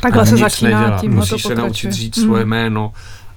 [0.00, 1.00] Takhle A se nic začíná, nedělat.
[1.00, 1.92] tímhle to Musíš se naučit pokračuje.
[1.92, 2.26] říct Mhm.
[2.26, 2.92] svoje jméno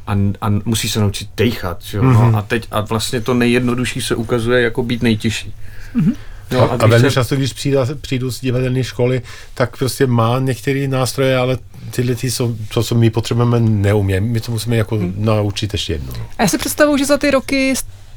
[0.08, 2.04] a, a musí se naučit dechat, že jo?
[2.04, 2.32] Mhm.
[2.32, 5.54] No, a teď a vlastně to nejjednodušší se ukazuje jako být nejtěžší.
[6.52, 9.22] No, a, a když velmi se- často, když přijdu, přijdu z divadelní školy,
[9.54, 11.58] tak prostě má některé nástroje, ale
[11.92, 14.20] tyhle ty jsou, to, co my potřebujeme, neumíme.
[14.20, 16.14] My to musíme jako naučit ještě jednou.
[16.38, 17.74] A já si představuji, že za ty roky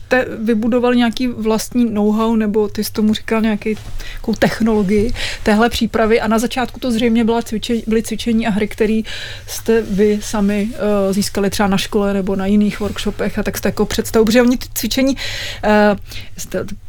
[0.08, 6.20] jste vybudovali nějaký vlastní know-how, nebo ty jsi tomu říkal nějaký nějakou technologii téhle přípravy
[6.20, 9.00] a na začátku to zřejmě byla cvičení, byly cvičení a hry, které
[9.46, 13.68] jste vy sami uh, získali třeba na škole nebo na jiných workshopech a tak jste
[13.68, 15.16] jako představu, protože oni ty cvičení,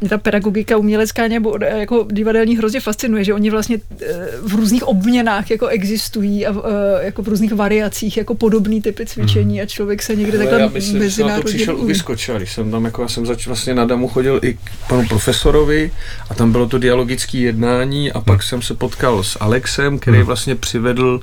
[0.02, 4.56] uh, ta pedagogika umělecká nebo uh, jako divadelní hrozně fascinuje, že oni vlastně uh, v
[4.56, 6.64] různých obměnách jako existují a uh,
[7.02, 11.04] jako v různých variacích jako podobný typy cvičení a člověk se někde takhle já myslím,
[11.04, 11.86] že jsem na to přišel u.
[11.86, 15.92] Vyskoča, když jsem tam jako, jsem zač, vlastně na Damu chodil i k panu profesorovi
[16.30, 20.56] a tam bylo to dialogické jednání a pak jsem se potkal s Alexem, který vlastně
[20.56, 21.22] přivedl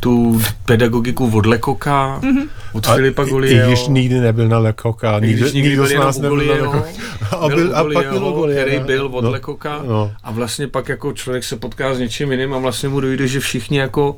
[0.00, 2.20] tu pedagogiku od Lekoka,
[2.72, 3.68] od Filipa I, i Golieho.
[3.68, 6.84] když nikdy nebyl na Lekoka, když nikdy nikdo byl z nás nebyl na Lekoka.
[7.40, 10.12] A, byl byl, a pak byl který byl od no, Lekoka No.
[10.24, 13.40] a vlastně pak jako člověk se potká s něčím jiným a vlastně mu dojde, že
[13.40, 14.16] všichni jako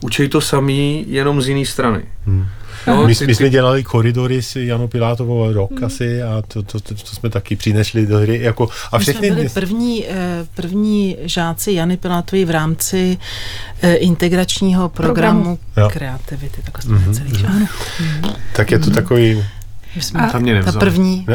[0.00, 2.02] učí to samý, jenom z jiné strany.
[2.26, 2.46] Hmm.
[2.86, 6.80] No, my, ty- my jsme dělali koridory s Janou Pilátovou rok asi a to, to,
[6.80, 8.40] to, to jsme taky přinesli do hry.
[8.42, 9.30] Jako, a My jsme všechny...
[9.30, 13.18] byli první, eh, první žáci Jany Pilátový v rámci
[13.82, 15.56] eh, integračního programu, Jo.
[15.74, 17.66] programu kreativity, tak Mhm, celý žánr.
[18.56, 19.44] tak je to takový...
[19.96, 21.26] My jsme Tam mě ta první.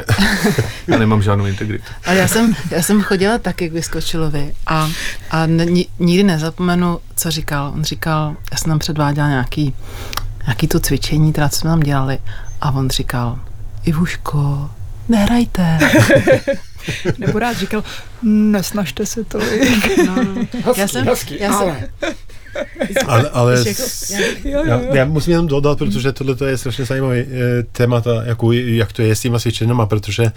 [0.87, 1.83] Já nemám žádnou integritu.
[2.05, 4.89] Ale já jsem, já jsem chodila taky k Vyskočilovi a,
[5.31, 7.71] a ne, ni- nikdy nezapomenu, co říkal.
[7.75, 9.73] On říkal, já jsem tam předváděla nějaký,
[10.45, 12.19] nějaký to cvičení, teda co jsme tam dělali
[12.61, 13.39] a on říkal,
[13.83, 14.69] Ivuško,
[15.09, 15.79] nehrajte.
[17.17, 17.83] Nebo rád říkal,
[18.23, 19.39] nesnažte se to.
[20.07, 20.45] No, no.
[20.77, 21.87] Já jsem, já jsem, Ale,
[23.31, 24.95] ale Víš, jako, s- já, Jo, já, jo, jo.
[24.95, 27.25] já musím jenom dodat, protože tohle to je strašně zajímavý e,
[27.71, 30.31] téma, ta, jako, jak to je s těma cvičenama, protože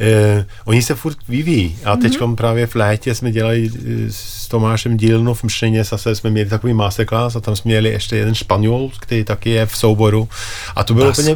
[0.00, 1.78] e, oni se furt vyvíjí.
[1.84, 2.34] A teď mm-hmm.
[2.34, 6.72] právě v létě jsme dělali e, s Tomášem dílnu v Mšeně, zase jsme měli takový
[6.74, 10.28] masterclass a tam jsme měli ještě jeden španěl, který taky je v souboru.
[10.76, 11.20] A to bylo Bask.
[11.20, 11.34] úplně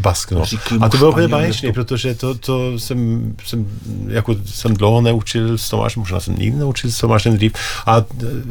[0.00, 0.44] Bask, no.
[0.44, 3.66] Říkli A to bylo úplně to- protože to, to jsem, jsem,
[4.08, 7.52] jako jsem dlouho neučil s Tomášem, možná jsem nikdy neučil s Tomášem dřív,
[7.86, 8.04] a e,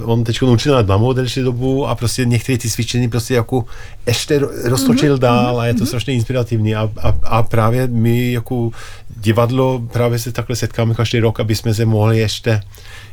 [0.03, 3.65] on teď učil na Damo delší dobu a prostě některé ty cvičení prostě jako
[4.07, 6.75] ještě ro- roztočil Mhm, dál a je to strašně inspirativní.
[6.75, 8.69] A, a, a právě my jako
[9.17, 12.61] divadlo právě se takhle setkáme každý rok, aby jsme se mohli ještě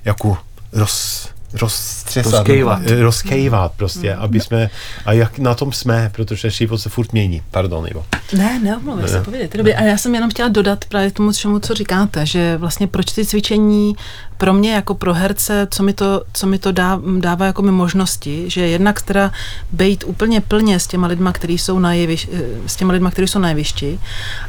[0.05, 0.37] jako
[0.73, 2.81] roz, rozstřesat, Rozkejvat.
[2.91, 4.71] eh, rozkejvat prostě, aby jsme,
[5.05, 7.43] a jak na tom jsme, protože život se furt mění.
[7.51, 8.05] Pardon, Ivo.
[8.33, 9.55] Ne, neomluvím se, povědět.
[9.77, 13.25] A já jsem jenom chtěla dodat právě tomu všemu, co říkáte, že vlastně proč ty
[13.27, 13.95] cvičení
[14.39, 17.73] pro mě jako pro herce, co mi to, co mi to dá, dává jako mi
[17.73, 19.33] možnosti, že jednak teda
[19.73, 23.29] být úplně plně s těma lidma, kteří jsou na jeviš, eh, s těma lidma, kteří
[23.29, 23.99] jsou na jevišti,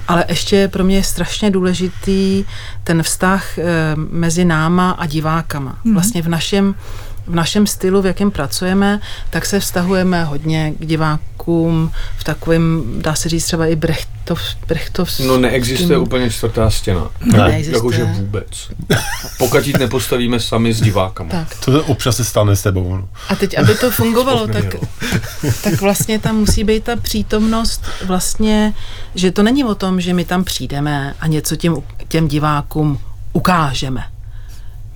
[0.08, 2.46] ale ještě pro mě je strašně důležitý
[2.84, 3.64] ten vztah eh,
[3.96, 5.78] mezi náma a divákama.
[5.94, 6.76] Vlastně v našem
[7.28, 13.16] v našem stylu, v jakém pracujeme, tak se vztahujeme hodně k divákům v takovém, dá
[13.16, 17.10] se říct třeba i Brechtov, Brechtov No neexistuje úplně čtvrtá stěna.
[17.26, 17.76] Neexistuje.
[17.76, 18.72] Jakože vůbec.
[19.38, 21.30] Pokud ji nepostavíme sami s divákama.
[21.30, 21.66] Tak.
[21.66, 22.98] To občas se stane s tebou.
[22.98, 23.08] No.
[23.30, 24.66] A teď, aby to fungovalo, tak,
[25.64, 28.74] tak vlastně tam musí být ta přítomnost vlastně,
[29.16, 31.76] že to není o tom, že my tam přijdeme a něco těm,
[32.08, 33.00] těm divákům
[33.34, 34.04] ukážeme.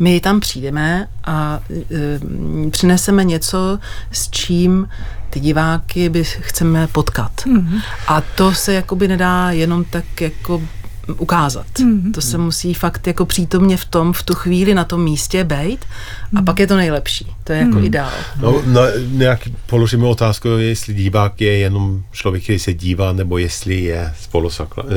[0.01, 3.79] My tam přijdeme a e, přineseme něco,
[4.11, 4.87] s čím
[5.29, 7.31] ty diváky by chceme potkat.
[7.45, 7.81] Mm-hmm.
[8.07, 10.61] A to se jakoby nedá jenom tak jako
[11.17, 11.65] ukázat.
[11.73, 12.11] Mm-hmm.
[12.11, 15.85] To se musí fakt jako přítomně v tom, v tu chvíli na tom místě být
[16.35, 17.27] a pak je to nejlepší.
[17.43, 17.85] To je jako mm-hmm.
[17.85, 18.11] ideál.
[18.41, 23.83] No, no, nějak položíme otázku, jestli divák je jenom člověk, který se dívá, nebo jestli
[23.83, 24.49] je spolu,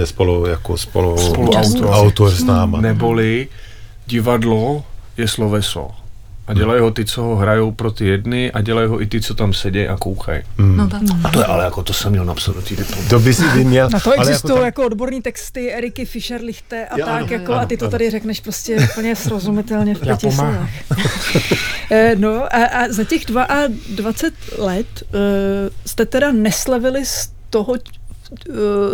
[0.05, 1.91] spolu jako spolu, Spoluautor.
[1.91, 2.81] autor s náma.
[2.81, 3.49] Neboli
[4.07, 4.85] divadlo
[5.17, 5.91] je sloveso.
[6.47, 9.21] A dělají ho ty, co ho hrajou pro ty jedny a dělají ho i ty,
[9.21, 10.43] co tam sedí a koukají.
[10.59, 11.03] No tak.
[11.25, 13.09] A to je ale jako to jsem měl napsat do té diplomy.
[13.09, 13.91] To by si by měl.
[13.91, 17.27] Na to ale existují jako jako, jako odborní texty Eriky Fischerlichte a Jo, tak, ano,
[17.31, 17.91] jako, ano, a ty to ano.
[17.91, 20.37] tady řekneš prostě úplně srozumitelně v Já pěti.
[21.91, 24.13] Eh, no a, a za těch 22
[24.59, 25.21] let uh,
[25.87, 27.75] jste teda neslevili z toho,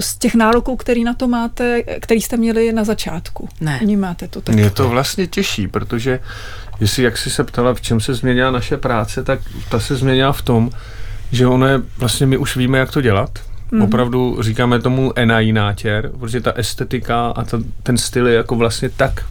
[0.00, 3.48] z těch nároků, který na to máte, který jste měli na začátku.
[3.60, 3.78] Ne.
[3.82, 4.54] Vnímáte to tak?
[4.54, 6.20] Mě to vlastně těší, protože
[6.80, 10.32] jestli, jak jsi se ptala, v čem se změnila naše práce, tak ta se změnila
[10.32, 10.70] v tom,
[11.32, 13.38] že ono je, vlastně my už víme, jak to dělat.
[13.70, 13.82] Mm.
[13.82, 18.88] Opravdu říkáme tomu NAI nátěr, protože ta estetika a ta, ten styl je jako vlastně
[18.88, 19.24] tak,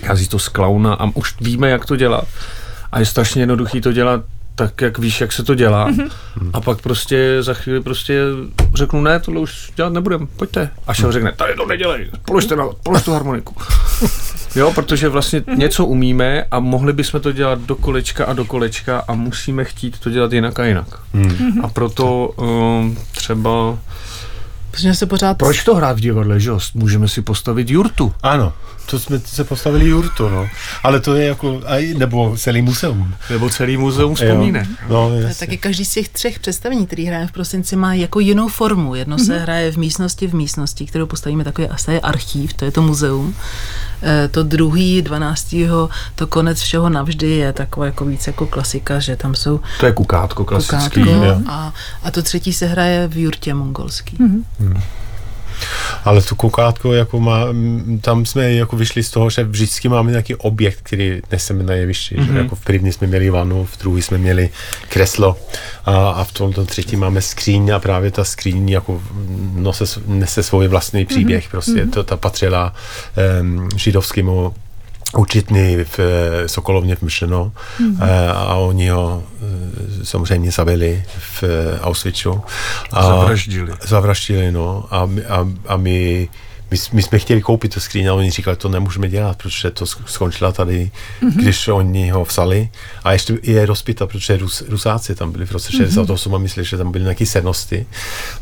[0.00, 2.28] vychází to z klauna a už víme, jak to dělat.
[2.92, 4.24] A je strašně jednoduchý to dělat
[4.62, 5.90] tak jak víš, jak se to dělá.
[5.90, 6.10] Mm-hmm.
[6.52, 8.20] A pak prostě za chvíli prostě
[8.74, 10.70] řeknu, ne, tohle už dělat nebudem, pojďte.
[10.86, 13.56] A šel řekne, tady to nedělej, položte, na, polož tu harmoniku.
[14.56, 15.58] jo, protože vlastně mm-hmm.
[15.58, 19.98] něco umíme a mohli bychom to dělat do kolečka a do kolečka a musíme chtít
[19.98, 20.86] to dělat jinak a jinak.
[21.14, 21.64] Mm-hmm.
[21.64, 23.78] A proto um, třeba
[24.70, 25.38] Protože se pořád...
[25.38, 28.12] Proč to hrát v divadle, že Můžeme si postavit jurtu.
[28.22, 28.52] Ano,
[28.86, 30.48] to jsme se postavili jurtu, no.
[30.82, 33.14] Ale to je jako, aj, nebo celý muzeum.
[33.30, 34.68] Nebo celý muzeum vzpomínek.
[34.88, 38.94] No, taky každý z těch třech představení, který hrajeme v prosinci, má jako jinou formu.
[38.94, 39.26] Jedno mm-hmm.
[39.26, 39.42] se mhm.
[39.42, 43.34] hraje v místnosti v místnosti, kterou postavíme takový, asi je archív, to je to muzeum.
[44.02, 45.54] E, to druhý, 12.
[46.14, 49.60] to konec všeho navždy je takové jako víc jako klasika, že tam jsou...
[49.80, 51.02] To je kukátko klasický.
[51.02, 54.16] Kukátko, a, a to třetí se hraje v jurtě mongolský.
[54.16, 54.42] Mm-hmm.
[54.60, 54.82] Hmm.
[56.04, 57.46] Ale tu koukátko, jako má,
[58.00, 62.16] tam jsme jako vyšli z toho, že vždycky máme nějaký objekt, který neseme na jevišti.
[62.16, 62.36] Mm-hmm.
[62.36, 64.50] Jako v první jsme měli vanu, v druhý jsme měli
[64.88, 65.36] kreslo
[65.84, 69.02] a, a v tomto třetí máme skříň a právě ta skříň jako
[69.54, 71.46] nose, nese svůj vlastní příběh.
[71.46, 71.50] Mm-hmm.
[71.50, 71.90] Prostě mm-hmm.
[71.90, 72.74] to ta patřila
[73.40, 74.54] um, židovskému
[75.16, 78.32] učitný v eh, Sokolovně v Mšeno mm-hmm.
[78.34, 81.44] a oni ho eh, samozřejmě zabili v
[81.82, 82.40] Auschwitzu.
[82.92, 83.72] A zavraždili.
[83.86, 84.84] Zavraždili, no.
[84.90, 86.28] A, a, a my
[86.72, 89.86] my, my jsme chtěli koupit to skříň a oni říkali, to nemůžeme dělat, protože to
[89.86, 90.90] skončila tady,
[91.22, 91.42] mm-hmm.
[91.42, 92.68] když oni ho vzali.
[93.04, 96.34] A ještě je rozpita, protože Rus, Rusáci tam byli v roce 68 mm-hmm.
[96.34, 97.86] a mysleli, že tam byly nějaké sednosti.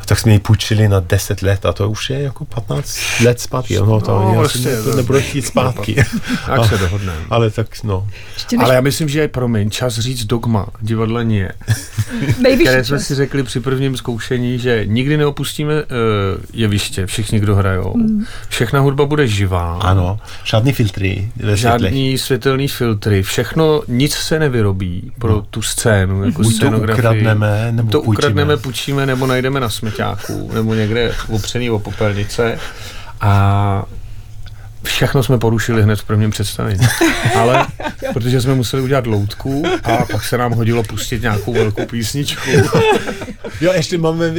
[0.01, 3.41] A tak jsme ji půjčili na 10 let a to už je jako 15 let
[3.41, 3.77] zpátky.
[3.79, 5.97] No, to, no, vlastně, to nebude chtít zpátky.
[6.49, 7.13] Jak se dohodne.
[7.31, 8.09] Ale tak, no.
[8.59, 11.53] Ale já myslím, že je pro mě čas říct dogma, divadle nie.
[12.61, 15.89] které jsme si řekli při prvním zkoušení, že nikdy neopustíme uh,
[16.53, 17.97] jeviště, všichni, kdo hrajou.
[17.97, 19.79] Mm Všechna hudba bude živá.
[19.83, 21.33] Ano, žádný filtry.
[21.55, 23.23] Žádný světelný filtry.
[23.23, 25.43] Všechno, nic se nevyrobí pro no.
[25.43, 28.19] tu scénu, jako Buď to ukradneme, nebo To půjčíme.
[28.19, 32.59] ukradneme, půjčíme, nebo najdeme na smeťáku, nebo někde opřený o popelnice.
[33.21, 33.85] A
[34.83, 36.87] Všechno jsme porušili hned v prvním představení.
[37.39, 37.67] Ale
[38.13, 42.51] protože jsme museli udělat loutku a pak se nám hodilo pustit nějakou velkou písničku.
[43.61, 44.33] Jo, ještě máme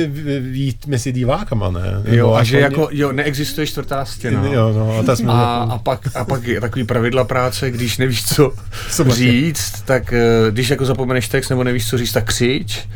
[0.51, 1.81] jít mezi divákama, ne?
[2.05, 4.45] Jo, a že jako, jo, neexistuje čtvrtá stěna.
[4.45, 5.73] Jo, no, a, jsme a, jako...
[5.73, 8.53] a, pak, a pak je takový pravidla práce, když nevíš, co,
[8.89, 12.87] co říct, tak eh, když jako zapomeneš text nebo nevíš, co říct, tak křič.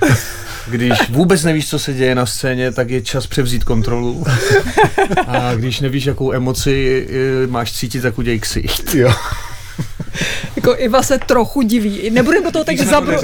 [0.67, 4.25] Když vůbec nevíš, co se děje na scéně, tak je čas převzít kontrolu.
[5.27, 7.15] A když nevíš, jakou emoci eh,
[7.47, 8.95] máš cítit, tak uděj ksicht.
[8.95, 9.13] Jo.
[10.55, 12.09] jako Iva se trochu diví.
[12.09, 13.15] Nebudeme do toho teď zabru...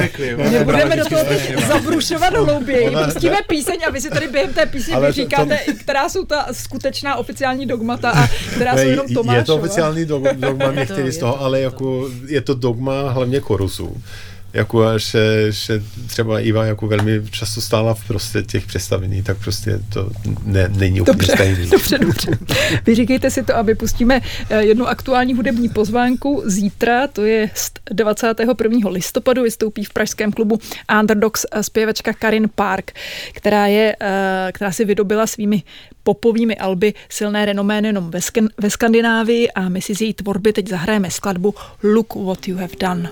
[0.51, 2.89] Nebudeme do toho teď zabrušovat hlouběji.
[3.05, 5.71] Pustíme píseň a vy si tady během té písně Ale říkáte, to...
[5.79, 9.37] která jsou ta skutečná oficiální dogmata a která jsou jenom Tomášova.
[9.37, 14.01] Je to oficiální dogma některý z toho, ale jako je to dogma hlavně korusu
[14.53, 19.79] jako, že, že třeba Iva jako velmi často stála v prostě těch představení, tak prostě
[19.93, 20.09] to
[20.45, 21.69] ne, není úplně dobře, stejný.
[21.69, 22.37] Dobře, dobře.
[22.85, 26.43] Vyříkejte si to a vypustíme eh, jednu aktuální hudební pozvánku.
[26.45, 27.49] Zítra, to je
[27.91, 28.89] 21.
[28.89, 30.59] listopadu, vystoupí v pražském klubu
[30.99, 32.91] Underdogs zpěvačka Karin Park,
[33.33, 35.63] která, je, eh, která si vydobila svými
[36.03, 38.19] popovými alby silné renomé nejenom ve,
[38.57, 42.75] ve Skandinávii a my si z její tvorby teď zahrajeme skladbu Look What You Have
[42.79, 43.11] Done.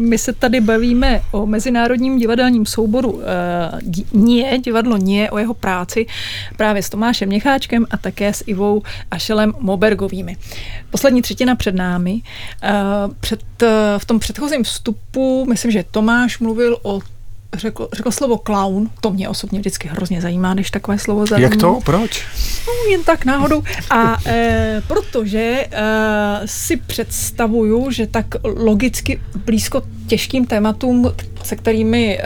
[0.00, 3.22] My se tady bavíme o mezinárodním divadelním souboru uh,
[4.12, 6.06] Nie, divadlo Nie, o jeho práci
[6.56, 10.36] právě s Tomášem Měcháčkem a také s Ivou Ašelem Mobergovými.
[10.90, 12.12] Poslední třetina před námi.
[12.12, 17.00] Uh, před, uh, v tom předchozím vstupu, myslím, že Tomáš mluvil o
[17.54, 21.48] řekl, řekl slovo clown, to mě osobně vždycky hrozně zajímá, když takové slovo zajímá.
[21.48, 21.78] Jak to?
[21.84, 22.26] Proč?
[22.66, 23.62] No, jen tak náhodou.
[23.90, 25.86] A e, protože e,
[26.44, 31.12] si představuju, že tak logicky blízko těžkým tématům,
[31.44, 32.22] se kterými e,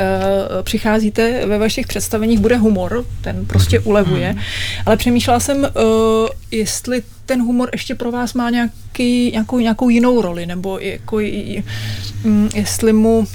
[0.63, 3.89] přicházíte ve vašich představeních, bude humor, ten prostě mhm.
[3.89, 4.31] ulevuje.
[4.31, 4.41] Hmm.
[4.87, 5.71] Ale přemýšlela jsem, e,
[6.51, 11.19] jestli ten humor ještě pro vás má nějaký, nějakou, nějakou jinou roli, nebo jako,
[12.25, 13.27] mm, jestli mu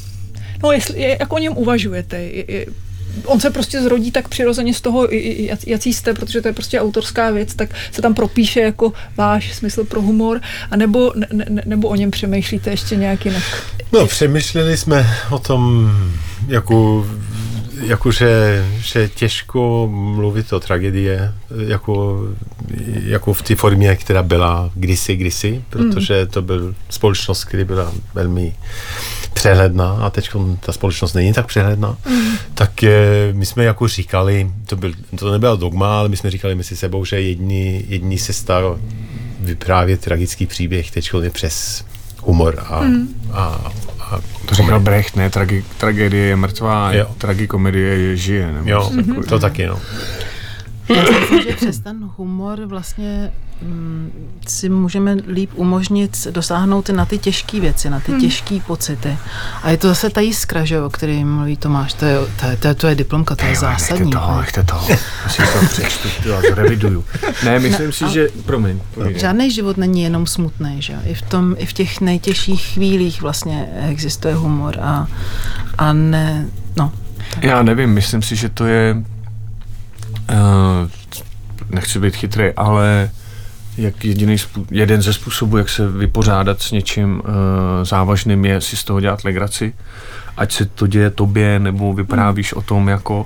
[0.64, 2.18] No, jestli, jak o něm uvažujete?
[2.18, 2.66] Je, je,
[3.26, 5.08] on se prostě zrodí tak přirozeně z toho,
[5.68, 9.84] jaký jste, protože to je prostě autorská věc, tak se tam propíše jako váš smysl
[9.84, 13.44] pro humor, a nebo, ne, ne, nebo o něm přemýšlíte ještě nějak jinak?
[13.92, 15.92] No, přemýšleli jsme o tom,
[16.48, 17.08] jako
[17.82, 18.64] jako, že,
[19.16, 21.34] těžko mluvit o tragédie,
[21.68, 22.24] jako,
[23.04, 28.56] jako v té formě, která byla kdysi, kdysi, protože to byl společnost, která byla velmi
[29.34, 32.32] přehledná a teď ta společnost není tak přehledná, mm.
[32.54, 36.56] tak je, my jsme jako říkali, to, byl, to nebyl dogma, ale my jsme říkali
[36.56, 38.64] mezi sebou, že jedni, jedni se star
[39.40, 41.86] vyprávět tragický příběh teď je přes
[42.22, 43.08] humor a, mm.
[43.32, 43.72] a
[44.46, 45.30] to říkal Brecht, ne?
[45.30, 47.08] Tragi, tragédie je mrtvá, jo.
[47.18, 48.52] tragikomedie je žije.
[48.52, 49.24] Nebo jo, mm-hmm.
[49.24, 49.80] to taky, no.
[50.90, 53.32] Já myslím, že přes ten humor vlastně
[54.48, 58.22] si můžeme líp umožnit dosáhnout na ty těžké věci, na ty hmm.
[58.22, 59.18] těžké pocity.
[59.64, 62.58] A je to zase ta jiskra, že, o který mluví Tomáš, to je, to je,
[62.58, 64.12] to je, to je diplomka, to je jo, zásadní.
[64.12, 64.76] Nechte to, nechte to,
[65.26, 67.06] asi to přečtu, to reviduju.
[67.46, 69.20] Ne, myslím no, si, že, promiň, promiň.
[69.20, 73.70] Žádný život není jenom smutný, že I v, tom, i v těch nejtěžších chvílích vlastně
[73.90, 75.08] existuje humor a,
[75.78, 76.48] a ne,
[76.78, 76.92] no.
[77.34, 77.44] Tak.
[77.44, 78.96] Já nevím, myslím si, že to je
[80.30, 80.90] uh,
[81.70, 83.10] nechci být chytrý, ale
[83.80, 84.38] jak jediný
[84.72, 87.26] jeden ze způsobů, jak se vypořádat s něčím uh,
[87.84, 89.74] závažným, je si z toho dělat legraci.
[90.38, 93.26] Ať se to děje tobě, nebo vyprávíš o tom jako...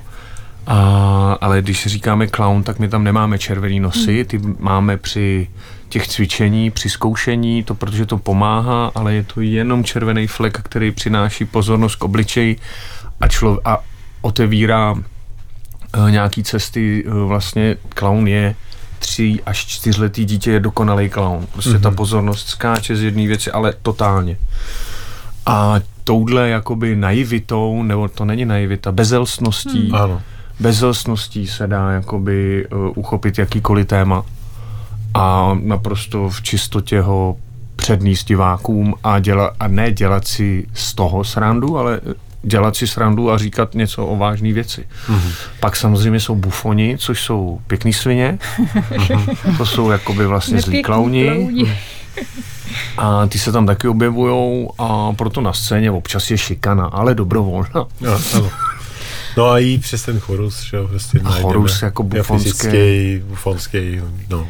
[0.66, 5.48] A, ale když říkáme clown, tak my tam nemáme červený nosy, ty máme při
[5.88, 10.90] těch cvičení, při zkoušení, to protože to pomáhá, ale je to jenom červený flek, který
[10.90, 12.56] přináší pozornost k obličeji
[13.20, 13.84] a, člo, a
[14.20, 17.04] otevírá uh, nějaký cesty.
[17.04, 18.54] Uh, vlastně clown je
[19.04, 21.46] tři až čtyřletý dítě je dokonalý clown.
[21.52, 21.80] Prostě mm-hmm.
[21.80, 21.96] ta mhm.
[21.96, 24.36] pozornost skáče z jedné věci, ale totálně.
[25.46, 29.94] A touhle jakoby naivitou, nebo to není naivita, bezelstností, mm.
[29.94, 30.22] ano.
[30.60, 34.24] bezelstností se dá jakoby uh, uchopit jakýkoliv téma
[35.14, 37.36] a naprosto v čistotě ho
[37.76, 42.00] předníst divákům a, děla, a ne dělat si z toho srandu, ale
[42.44, 44.86] dělat si srandu a říkat něco o vážné věci.
[45.08, 45.32] Mm-hmm.
[45.60, 48.38] Pak samozřejmě jsou bufoni, což jsou pěkný svině.
[48.58, 49.56] mm-hmm.
[49.56, 51.48] To jsou jakoby vlastně zlí klauni.
[52.96, 57.86] A ty se tam taky objevují a proto na scéně občas je šikana, ale dobrovolná.
[58.00, 58.20] No,
[59.36, 63.22] no a i přes ten chorus, že jo, prostě a chorus jako bufonský.
[63.24, 64.48] bufonský, no.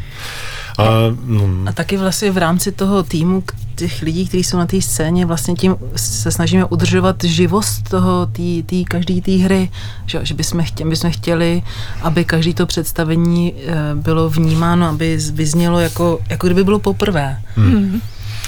[0.79, 0.85] A,
[1.23, 1.69] mm.
[1.69, 3.43] a taky vlastně v rámci toho týmu
[3.77, 8.63] těch lidí, kteří jsou na té scéně, vlastně tím se snažíme udržovat živost toho, tý,
[8.63, 9.71] tý, každý té hry,
[10.07, 11.63] že, že bychom, chtěli, bychom chtěli,
[12.03, 17.39] aby každý to představení e, bylo vnímáno, aby vyznělo jako, jako kdyby bylo poprvé.
[17.57, 18.01] Hmm.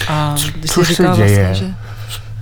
[0.08, 1.06] A když Co se děje?
[1.16, 1.74] Vlastně, že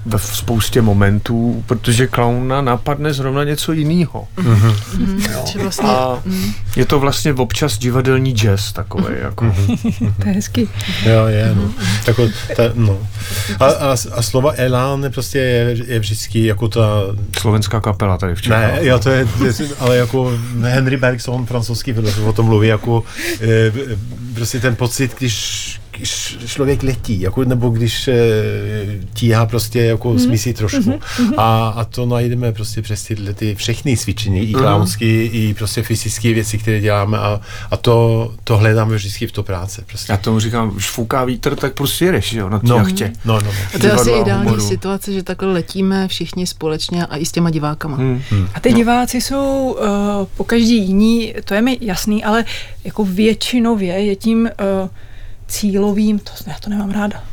[0.07, 4.29] ve spoustě momentů, protože klauna napadne zrovna něco jiného.
[4.37, 4.75] Mm-hmm.
[4.97, 5.63] Mm-hmm.
[5.63, 6.53] Vlastně, a mm.
[6.77, 9.05] je to vlastně občas divadelní jazz takový.
[9.05, 9.23] Mm-hmm.
[9.23, 9.45] Jako.
[9.45, 10.13] Mm-hmm.
[10.23, 10.69] to je hezký.
[11.07, 11.71] Jo, je, no.
[12.05, 12.99] Tako, ta, no.
[13.61, 17.01] A, a, a slova Elán prostě je, je vždycky jako ta...
[17.39, 18.61] Slovenská kapela tady v Čechách.
[18.61, 19.27] Ne, jo, to je,
[19.79, 23.03] ale jako Henry Bergson, francouzský filozof, o tom mluví jako
[23.41, 23.73] e,
[24.35, 25.81] prostě ten pocit, když
[26.47, 28.15] člověk letí, jako, nebo když e,
[29.15, 30.19] tíhá prostě jako mm.
[30.19, 30.79] smysí trošku.
[30.81, 31.35] Mm-hmm.
[31.37, 35.31] A, a to najdeme prostě přes tyhle ty všechny cvičení, i klaunský, mm.
[35.33, 37.41] i prostě fyzické věci, které děláme a,
[37.71, 39.85] a to, to hledáme vždycky v to práce.
[39.87, 40.13] Prostě.
[40.13, 43.13] Já tomu říkám, když fouká vítr, tak prostě jedeš, jo, na no, jachtě.
[43.25, 43.51] No, no, no.
[43.75, 44.69] A to je asi ideální humoru.
[44.69, 47.97] situace, že takhle letíme všichni společně a i s těma divákama.
[47.97, 48.23] Hmm.
[48.31, 48.49] Hmm.
[48.55, 48.77] A ty no.
[48.77, 52.45] diváci jsou uh, po každý jiný, to je mi jasný, ale
[52.85, 54.51] jako většinově je tím
[54.83, 54.89] uh,
[55.49, 57.25] cílovým, to, já to nemám ráda,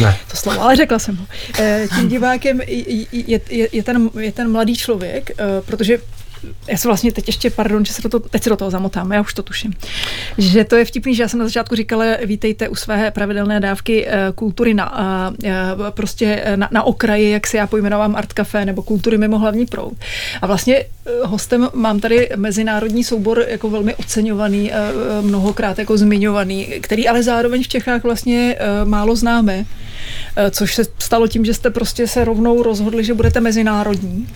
[0.00, 0.18] ne.
[0.30, 1.26] to slovo, ale řekla jsem ho,
[1.58, 5.98] eh, tím divákem je, je, je, ten, je ten mladý člověk, eh, protože
[6.68, 9.12] já se vlastně teď ještě, pardon, že se do toho, teď se do toho zamotám,
[9.12, 9.72] já už to tuším.
[10.38, 14.06] Že to je vtipný, že já jsem na začátku říkala, vítejte u své pravidelné dávky
[14.06, 18.82] uh, kultury na, uh, prostě na, na okraji, jak se já pojmenovám Art Café, nebo
[18.82, 19.92] kultury mimo hlavní proud.
[20.42, 20.84] A vlastně
[21.24, 24.72] hostem mám tady mezinárodní soubor jako velmi oceňovaný,
[25.20, 29.64] mnohokrát jako zmiňovaný, který ale zároveň v Čechách vlastně málo známe.
[30.36, 34.28] Eh, což se stalo tím, že jste prostě se rovnou rozhodli, že budete mezinárodní.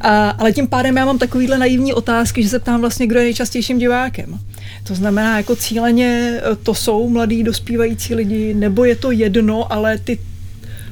[0.00, 3.24] A, ale tím pádem já mám takovýhle naivní otázky, že se ptám vlastně, kdo je
[3.24, 4.38] nejčastějším divákem.
[4.84, 9.98] To znamená, jako cíleně eh, to jsou mladí dospívající lidi, nebo je to jedno, ale
[9.98, 10.18] ty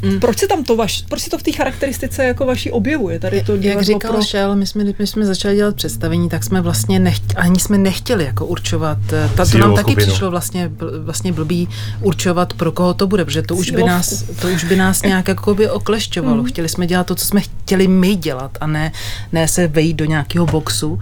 [0.04, 0.20] Mm.
[0.20, 3.18] Proč se tam to vaš, proč se to v té charakteristice jako vaší objevuje?
[3.18, 4.22] Tady to Jak říkal pro...
[4.22, 8.24] Šel, my jsme, my jsme začali dělat představení, tak jsme vlastně nechtěli, ani jsme nechtěli
[8.24, 10.12] jako určovat, eh, ta, to nám taky skupinu.
[10.12, 10.70] přišlo vlastně,
[11.02, 11.68] vlastně blbý
[12.00, 15.28] určovat, pro koho to bude, protože to už by nás, to už by nás nějak
[15.28, 16.42] jako by oklešťovalo.
[16.42, 16.44] Mm.
[16.44, 18.92] Chtěli jsme dělat to, co jsme chtěli my dělat a ne,
[19.32, 20.98] ne se vejít do nějakého boxu,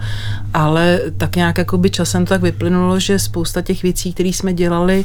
[0.54, 5.04] ale tak nějak jako by časem tak vyplynulo, že spousta těch věcí, které jsme dělali,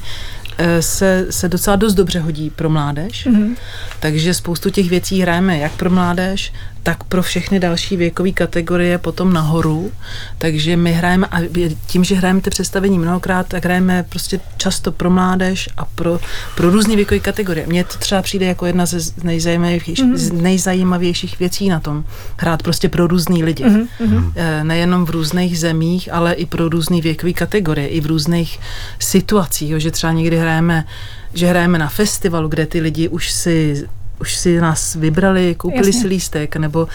[0.79, 3.27] se, se docela dost dobře hodí pro mládež.
[3.27, 3.55] Mm-hmm.
[3.99, 6.53] Takže spoustu těch věcí hrajeme jak pro mládež,
[6.87, 9.91] tak pro všechny další věkové kategorie potom nahoru.
[10.37, 11.39] Takže my hrajeme, a
[11.87, 16.19] tím, že hrajeme ty představení mnohokrát, tak hrajeme prostě často pro mládež a pro,
[16.55, 17.67] pro různé věkové kategorie.
[17.67, 20.17] Mně to třeba přijde jako jedna ze nejzajímavějších, mm.
[20.17, 22.03] z nejzajímavějších věcí na tom.
[22.37, 23.63] Hrát prostě pro různý lidi.
[23.65, 24.33] Mm.
[24.63, 28.59] Nejenom v různých zemích, ale i pro různé věkové kategorie, i v různých
[28.99, 30.85] situacích, že třeba někdy hrajeme
[31.33, 33.85] že hrajeme na festivalu, kde ty lidi už si
[34.19, 36.01] už si nás vybrali, koupili Jasně.
[36.01, 36.87] si lístek, nebo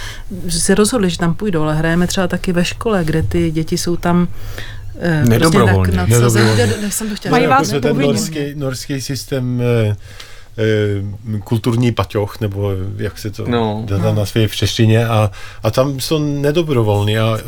[0.48, 3.96] se rozhodli, že tam půjdou, ale hrajeme třeba taky ve škole, kde ty děti jsou
[3.96, 4.28] tam
[5.00, 5.92] eh, Nedobrovolně.
[5.92, 6.90] Prostě tak Nedobrovolně.
[6.90, 7.30] Jsem to chtěla.
[7.30, 9.96] Mají vás ten norský, norský systém Eh,
[11.44, 13.86] kulturní paťoch, nebo jak se to no.
[13.86, 15.30] dá na své v češtině a,
[15.62, 17.38] a tam jsou nedobrovolní a, a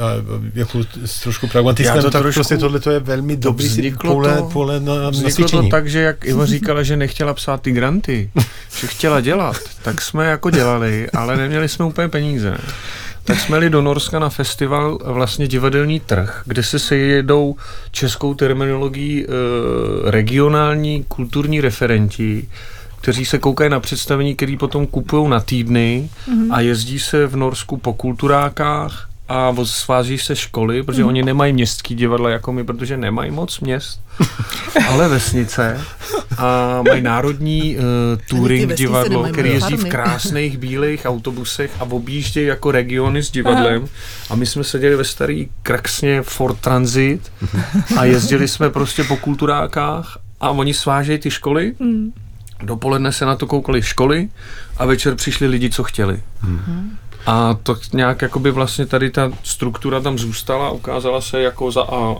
[0.54, 4.44] jako s trošku pragmatismem, to tak trošku, prostě tohle to je velmi dobrý pole, to,
[4.44, 8.30] pole na, vzniklo to tak, že jak Iva říkala, že nechtěla psát ty granty,
[8.80, 12.58] že chtěla dělat, tak jsme jako dělali, ale neměli jsme úplně peníze
[13.24, 17.56] tak jsme jeli do Norska na festival vlastně divadelní trh, kde se sejedou
[17.90, 19.28] českou terminologií e,
[20.10, 22.48] regionální kulturní referenti,
[23.04, 26.48] kteří se koukají na představení, který potom kupují na týdny mm-hmm.
[26.50, 31.08] a jezdí se v Norsku po kulturákách a sváží se školy, protože mm.
[31.08, 34.00] oni nemají městský divadla jako my, protože nemají moc měst,
[34.88, 35.80] ale vesnice
[36.38, 37.82] a mají národní uh,
[38.28, 43.90] touring divadlo, který jezdí v krásných bílých autobusech a objíždějí jako regiony s divadlem Aha.
[44.30, 47.32] a my jsme seděli ve starý kraxně Ford Transit
[47.96, 52.12] a jezdili jsme prostě po kulturákách a oni svážejí ty školy mm
[52.64, 54.28] Dopoledne se na to koukali školy
[54.76, 56.22] a večer přišli lidi, co chtěli.
[56.40, 56.96] Hmm.
[57.26, 62.10] A to nějak jakoby vlastně tady ta struktura tam zůstala, ukázala se jako za A,
[62.10, 62.16] uh,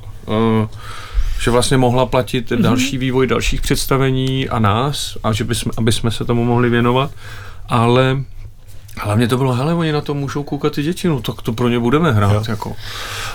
[1.41, 2.63] že vlastně mohla platit mm-hmm.
[2.63, 7.11] další vývoj dalších představení a nás, a že bychom, aby jsme se tomu mohli věnovat,
[7.69, 8.23] ale
[8.97, 11.69] Hlavně to bylo, hele, oni na to můžou koukat ty děti, no tak to pro
[11.69, 12.49] ně budeme hrát.
[12.49, 12.73] Jako.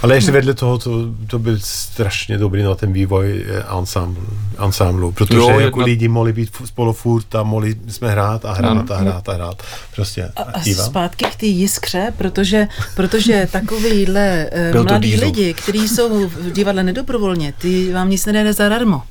[0.01, 0.91] Ale ještě vedle toho, to,
[1.27, 3.45] to byl strašně dobrý na ten vývoj
[3.79, 4.23] ensemble,
[4.65, 5.85] ensemble protože jo, jako jedna...
[5.85, 8.85] lidi mohli být spolu furt a mohli jsme hrát a hrát ano.
[8.89, 9.63] a hrát a hrát.
[9.95, 10.31] Prostě.
[10.35, 16.51] A, a zpátky k té jiskře, protože, protože takovýhle uh, mladí lidi, kteří jsou v
[16.51, 19.01] divadle nedobrovolně, ty vám nic nedá zadarmo.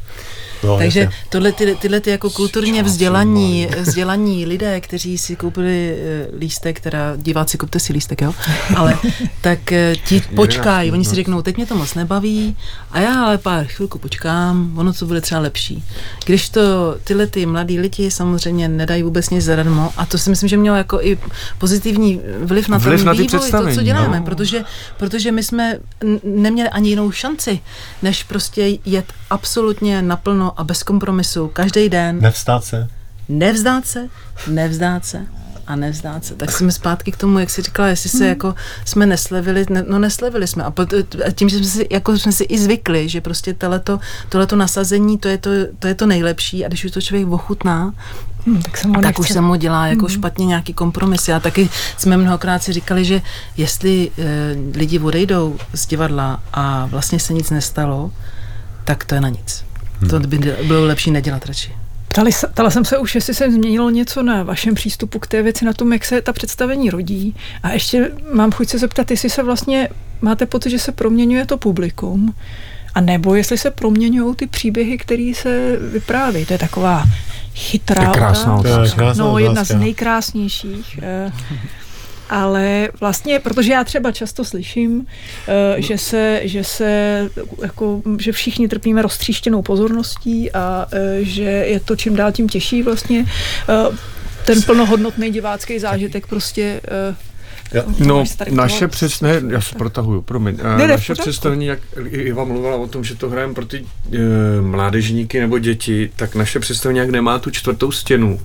[0.64, 1.16] No, Takže jasně.
[1.28, 7.16] tohle, ty, tyhle ty jako kulturně vzdělaní, vzdělaní lidé, kteří si koupili eh, lístek, teda
[7.16, 8.34] diváci, kupte si lístek, jo,
[8.76, 8.98] ale
[9.40, 12.56] tak eh, ti počkají, oni si řeknou, teď mě to moc nebaví
[12.90, 15.84] a já ale pár chvilku počkám, ono to bude třeba lepší.
[16.24, 16.60] Když to
[17.04, 20.76] tyhle ty mladí lidi samozřejmě nedají vůbec nic zadarmo a to si myslím, že mělo
[20.76, 21.18] jako i
[21.58, 24.24] pozitivní vliv na vliv ten na vývoj, to, co děláme, no.
[24.24, 24.64] protože,
[24.96, 25.78] protože my jsme
[26.24, 27.60] neměli ani jinou šanci,
[28.02, 32.20] než prostě jet absolutně naplno a bez kompromisu, každý den.
[32.20, 32.88] Nevzdát se.
[33.28, 34.08] Nevzdát se,
[34.46, 35.26] nevzdát se
[35.68, 36.34] a nevzdát se.
[36.34, 38.28] Tak jsme zpátky k tomu, jak jsi říkala, jestli se hmm.
[38.28, 40.64] jako jsme neslevili, ne, no neslevili jsme.
[40.64, 40.94] A, pot,
[41.26, 45.18] a tím, že jsme si, jako jsme si i zvykli, že prostě tohleto, tohleto nasazení,
[45.18, 47.94] to je to, to je to nejlepší a když už to člověk ochutná,
[48.46, 50.14] Hmm, tak, se mu tak už se mu dělá jako hmm.
[50.14, 51.28] špatně nějaký kompromis.
[51.28, 53.22] A taky jsme mnohokrát si říkali, že
[53.56, 58.10] jestli e, lidi odejdou z divadla a vlastně se nic nestalo,
[58.84, 59.67] tak to je na nic.
[60.00, 60.10] Hmm.
[60.10, 61.72] To by bylo lepší nedělat radši.
[62.08, 65.64] Ptali, ptala jsem se už, jestli se změnilo něco na vašem přístupu k té věci,
[65.64, 67.36] na tom, jak se ta představení rodí.
[67.62, 69.88] A ještě mám chuť se zeptat, jestli se vlastně
[70.20, 72.34] máte pocit, že se proměňuje to publikum,
[72.94, 76.46] a nebo jestli se proměňují ty příběhy, které se vypráví.
[76.46, 77.04] To je taková
[77.54, 79.12] chytrá je krásná otázka.
[79.16, 81.00] No, jedna z nejkrásnějších.
[82.30, 85.04] Eh, ale vlastně, protože já třeba často slyším, uh,
[85.76, 87.22] že se, že se,
[87.62, 92.82] jako, že všichni trpíme roztříštěnou pozorností a uh, že je to čím dál tím těžší
[92.82, 93.24] vlastně
[93.88, 93.96] uh,
[94.44, 97.16] ten plnohodnotný divácký zážitek prostě uh,
[97.72, 101.78] já, no, naše přesné, já se protahuju, promiň, ne, ne, naše představení, jak
[102.10, 106.60] Iva mluvila o tom, že to hrajeme pro ty e, mládežníky nebo děti, tak naše
[106.60, 108.40] představení, jak nemá tu čtvrtou stěnu,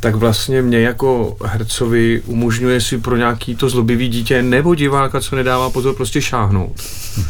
[0.00, 5.36] tak vlastně mě jako hercovi umožňuje si pro nějaký to zlobivý dítě nebo diváka, co
[5.36, 6.82] nedává pozor, prostě šáhnout.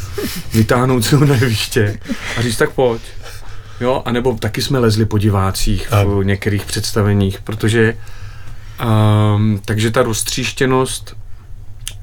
[0.54, 1.98] Vytáhnout se ho na jeviště
[2.36, 3.02] a říct tak pojď.
[3.80, 7.96] Jo, anebo taky jsme lezli po divácích v některých představeních, protože
[9.34, 11.16] um, takže ta roztříštěnost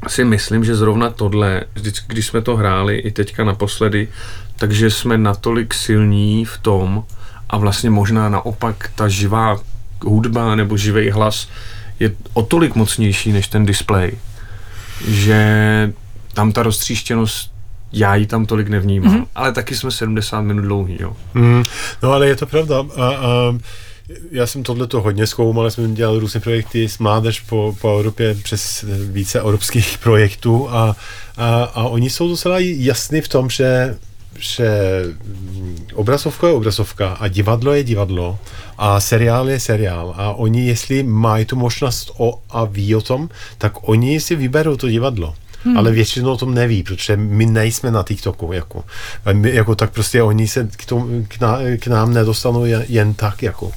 [0.08, 4.08] si myslím, že zrovna tohle, vždycky, když jsme to hráli i teďka naposledy,
[4.56, 7.04] takže jsme natolik silní v tom
[7.50, 9.60] a vlastně možná naopak ta živá
[10.04, 11.48] hudba nebo živý hlas
[12.00, 14.12] je o tolik mocnější než ten display,
[15.08, 15.94] že
[16.34, 17.58] tam ta roztříštěnost
[17.94, 19.28] já ji tam tolik nevnímám, mm-hmm.
[19.36, 21.16] ale taky jsme 70 minut dlouhý, jo.
[21.34, 21.64] Mm,
[22.04, 22.86] no ale je to pravda.
[22.96, 23.58] A, a
[24.32, 28.36] já jsem tohle to hodně zkoumal, jsme dělali různé projekty s mládež po, po Evropě
[28.44, 30.96] přes více evropských projektů a,
[31.38, 33.98] a, a oni jsou docela jasní v tom, že
[34.40, 34.70] že
[35.94, 38.40] obrazovka je obrazovka a divadlo je divadlo
[38.78, 43.30] a seriál je seriál a oni, jestli mají tu možnost o, a ví o tom,
[43.58, 45.36] tak oni si vyberou to divadlo.
[45.64, 45.78] Hmm.
[45.78, 48.54] Ale většinou o tom neví, protože my nejsme na TikToku.
[48.54, 48.84] Jako,
[49.34, 53.14] my, jako tak prostě oni se k, tomu, k, ná, k nám nedostanou jen, jen
[53.14, 53.44] tak.
[53.44, 53.72] Jako.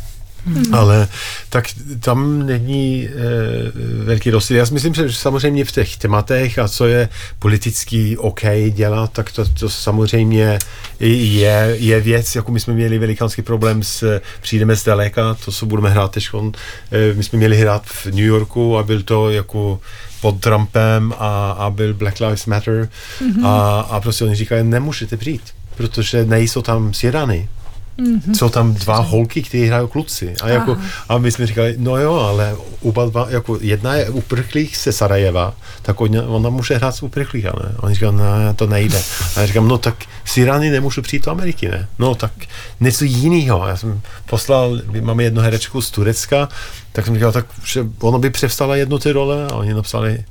[0.46, 0.74] Hmm.
[0.74, 1.08] Ale
[1.48, 1.64] tak
[2.00, 3.10] tam není e,
[4.04, 4.56] velký rozdíl.
[4.56, 9.32] Já si myslím, že samozřejmě v těch tématech a co je politicky OK dělat, tak
[9.32, 10.58] to, to samozřejmě
[11.00, 15.66] je, je věc, jako my jsme měli velikánský problém s přijdeme z daleka, to, co
[15.66, 16.28] budeme hrát teď,
[16.92, 19.80] e, my jsme měli hrát v New Yorku a byl to jako
[20.20, 22.88] pod Trumpem a, a byl Black Lives Matter
[23.20, 23.46] mm-hmm.
[23.46, 25.42] a, a prostě oni říkají, nemůžete přijít,
[25.76, 27.48] protože nejsou tam Sirany.
[27.98, 28.34] Mm-hmm.
[28.34, 30.34] Jsou tam dva holky, které hrají kluci.
[30.42, 30.76] A, jako,
[31.08, 35.54] a my jsme říkali, no jo, ale oba dva, jako jedna je uprchlík se Sarajeva,
[35.82, 37.74] tak ona, ona může hrát z uprchlíka, ne?
[37.78, 39.02] A on říkal, ne, to nejde.
[39.36, 41.88] A já říkám, no tak z Irány nemůžu přijít do Ameriky, ne?
[41.98, 42.32] No tak
[42.80, 43.66] něco jiného.
[43.68, 46.48] Já jsem poslal, máme jednu herečku z Turecka,
[46.92, 50.24] tak jsem říkal, tak že ono by převstala jednu ty role a oni napsali,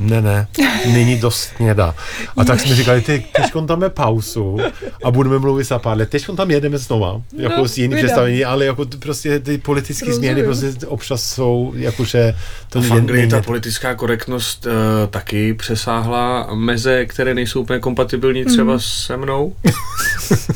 [0.00, 0.46] ne, ne,
[0.86, 1.94] není dost sněda.
[2.36, 4.58] A tak jsme říkali, ty, teď dáme pauzu
[5.04, 6.10] a budeme mluvit za pár let.
[6.10, 10.42] Teď tam jedeme znova, jako no, s jiným představení, ale jako prostě ty politické změny
[10.42, 12.34] prostě občas jsou, jakože...
[12.68, 14.72] To v Anglii ta politická korektnost uh,
[15.10, 18.80] taky přesáhla meze, které nejsou úplně kompatibilní třeba mm.
[18.80, 19.56] se mnou,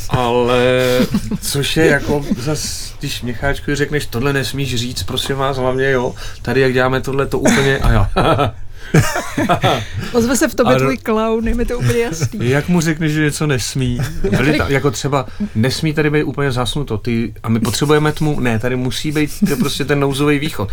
[0.09, 0.99] ale
[1.41, 6.61] což je jako zas, když Měcháčku řekneš, tohle nesmíš říct, prosím vás, hlavně jo, tady
[6.61, 8.07] jak děláme tohle, to úplně, a jo.
[10.13, 12.39] Ozve se v tobě tvůj clown, je mi to úplně jasný.
[12.51, 13.99] Jak mu řekneš, že něco nesmí?
[14.31, 18.59] Byli tam, jako třeba nesmí tady být úplně zasnuto, ty, a my potřebujeme tmu, ne,
[18.59, 20.71] tady musí být prostě ten nouzový východ.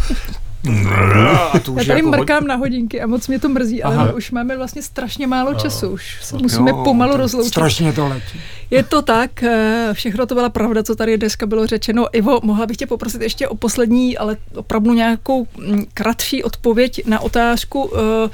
[1.53, 2.47] A to Já tady jako mrkám hodně...
[2.47, 4.13] na hodinky a moc mě to mrzí, ale Aha.
[4.13, 7.51] už máme vlastně strašně málo času, už se musíme jo, pomalu rozloučit.
[7.51, 8.39] Strašně to letí.
[8.71, 12.17] Je to tak, eh, všechno to byla pravda, co tady dneska bylo řečeno.
[12.17, 17.19] Ivo, mohla bych tě poprosit ještě o poslední, ale opravdu nějakou mm, kratší odpověď na
[17.19, 18.29] otázku, eh,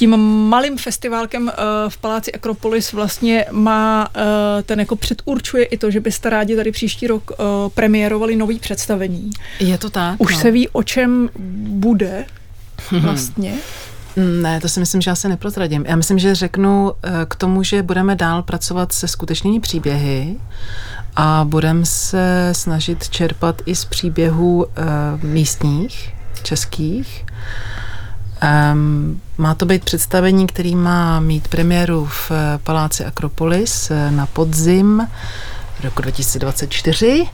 [0.00, 0.16] tím
[0.48, 1.52] malým festivalkem uh,
[1.88, 4.22] v Paláci Akropolis vlastně má, uh,
[4.62, 9.30] ten jako předurčuje i to, že byste rádi tady příští rok uh, premiérovali nový představení.
[9.58, 10.20] Je to tak.
[10.20, 10.40] Už no.
[10.40, 11.30] se ví, o čem
[11.68, 12.24] bude
[13.00, 13.54] vlastně.
[14.16, 15.84] Ne, to si myslím, že já se neprozradím.
[15.88, 16.92] Já myslím, že řeknu
[17.28, 20.36] k tomu, že budeme dál pracovat se skutečnými příběhy
[21.16, 24.66] a budeme se snažit čerpat i z příběhů
[25.22, 27.24] místních, českých.
[28.42, 34.26] Um, má to být představení, který má mít premiéru v eh, Paláci Akropolis eh, na
[34.26, 35.08] podzim
[35.84, 37.26] roku 2024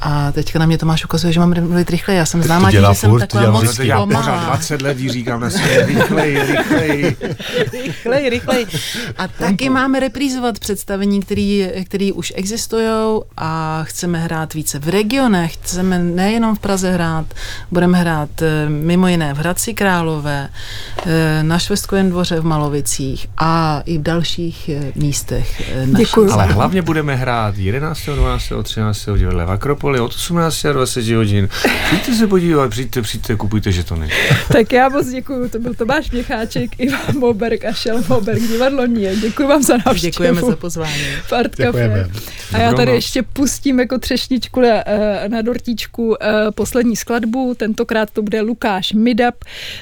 [0.00, 2.14] a teďka na mě Tomáš ukazuje, že mám mluvit rychle.
[2.14, 5.50] Já jsem známá tím, že jsem taková moc Já pořád 20 let jí říkám na
[5.50, 7.16] sebe, rychlej, rychlej.
[7.72, 8.66] rychlej, rychlej.
[9.18, 15.54] A taky máme reprízovat představení, který, který už existují a chceme hrát více v regionech.
[15.54, 17.26] Chceme nejenom v Praze hrát,
[17.70, 20.48] budeme hrát eh, mimo jiné v Hradci Králové,
[21.06, 25.62] eh, na Švestkovém dvoře v Malovicích a i v dalších eh, místech.
[25.86, 26.30] Děkuji.
[26.30, 29.06] Ale hlavně budeme hrát 11., 12., 13.
[29.06, 31.48] v divadle v Akropoli školy od 18 a 20 hodin.
[31.86, 34.10] Přijďte se podívat, přijďte, přijďte, kupujte žetony.
[34.52, 39.16] tak já moc děkuji, to byl Tomáš Měcháček, Ivan Moberg a Šel Moberg, divadlo Nie.
[39.16, 40.10] Děkuji vám za návštěvu.
[40.10, 41.02] Děkujeme za pozvání.
[41.26, 42.08] Fart Děkujeme.
[42.52, 47.54] A já tady ještě pustím jako třešničku na, eh, na dortíčku eh, poslední skladbu.
[47.54, 49.34] Tentokrát to bude Lukáš Midap,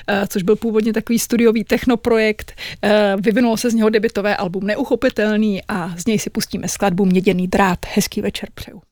[0.08, 2.52] eh, což byl původně takový studiový technoprojekt.
[3.20, 7.78] Vyvinulo se z něho debitové album Neuchopitelný a z něj si pustíme skladbu Měděný drát.
[7.94, 8.82] Hezký večer přeju.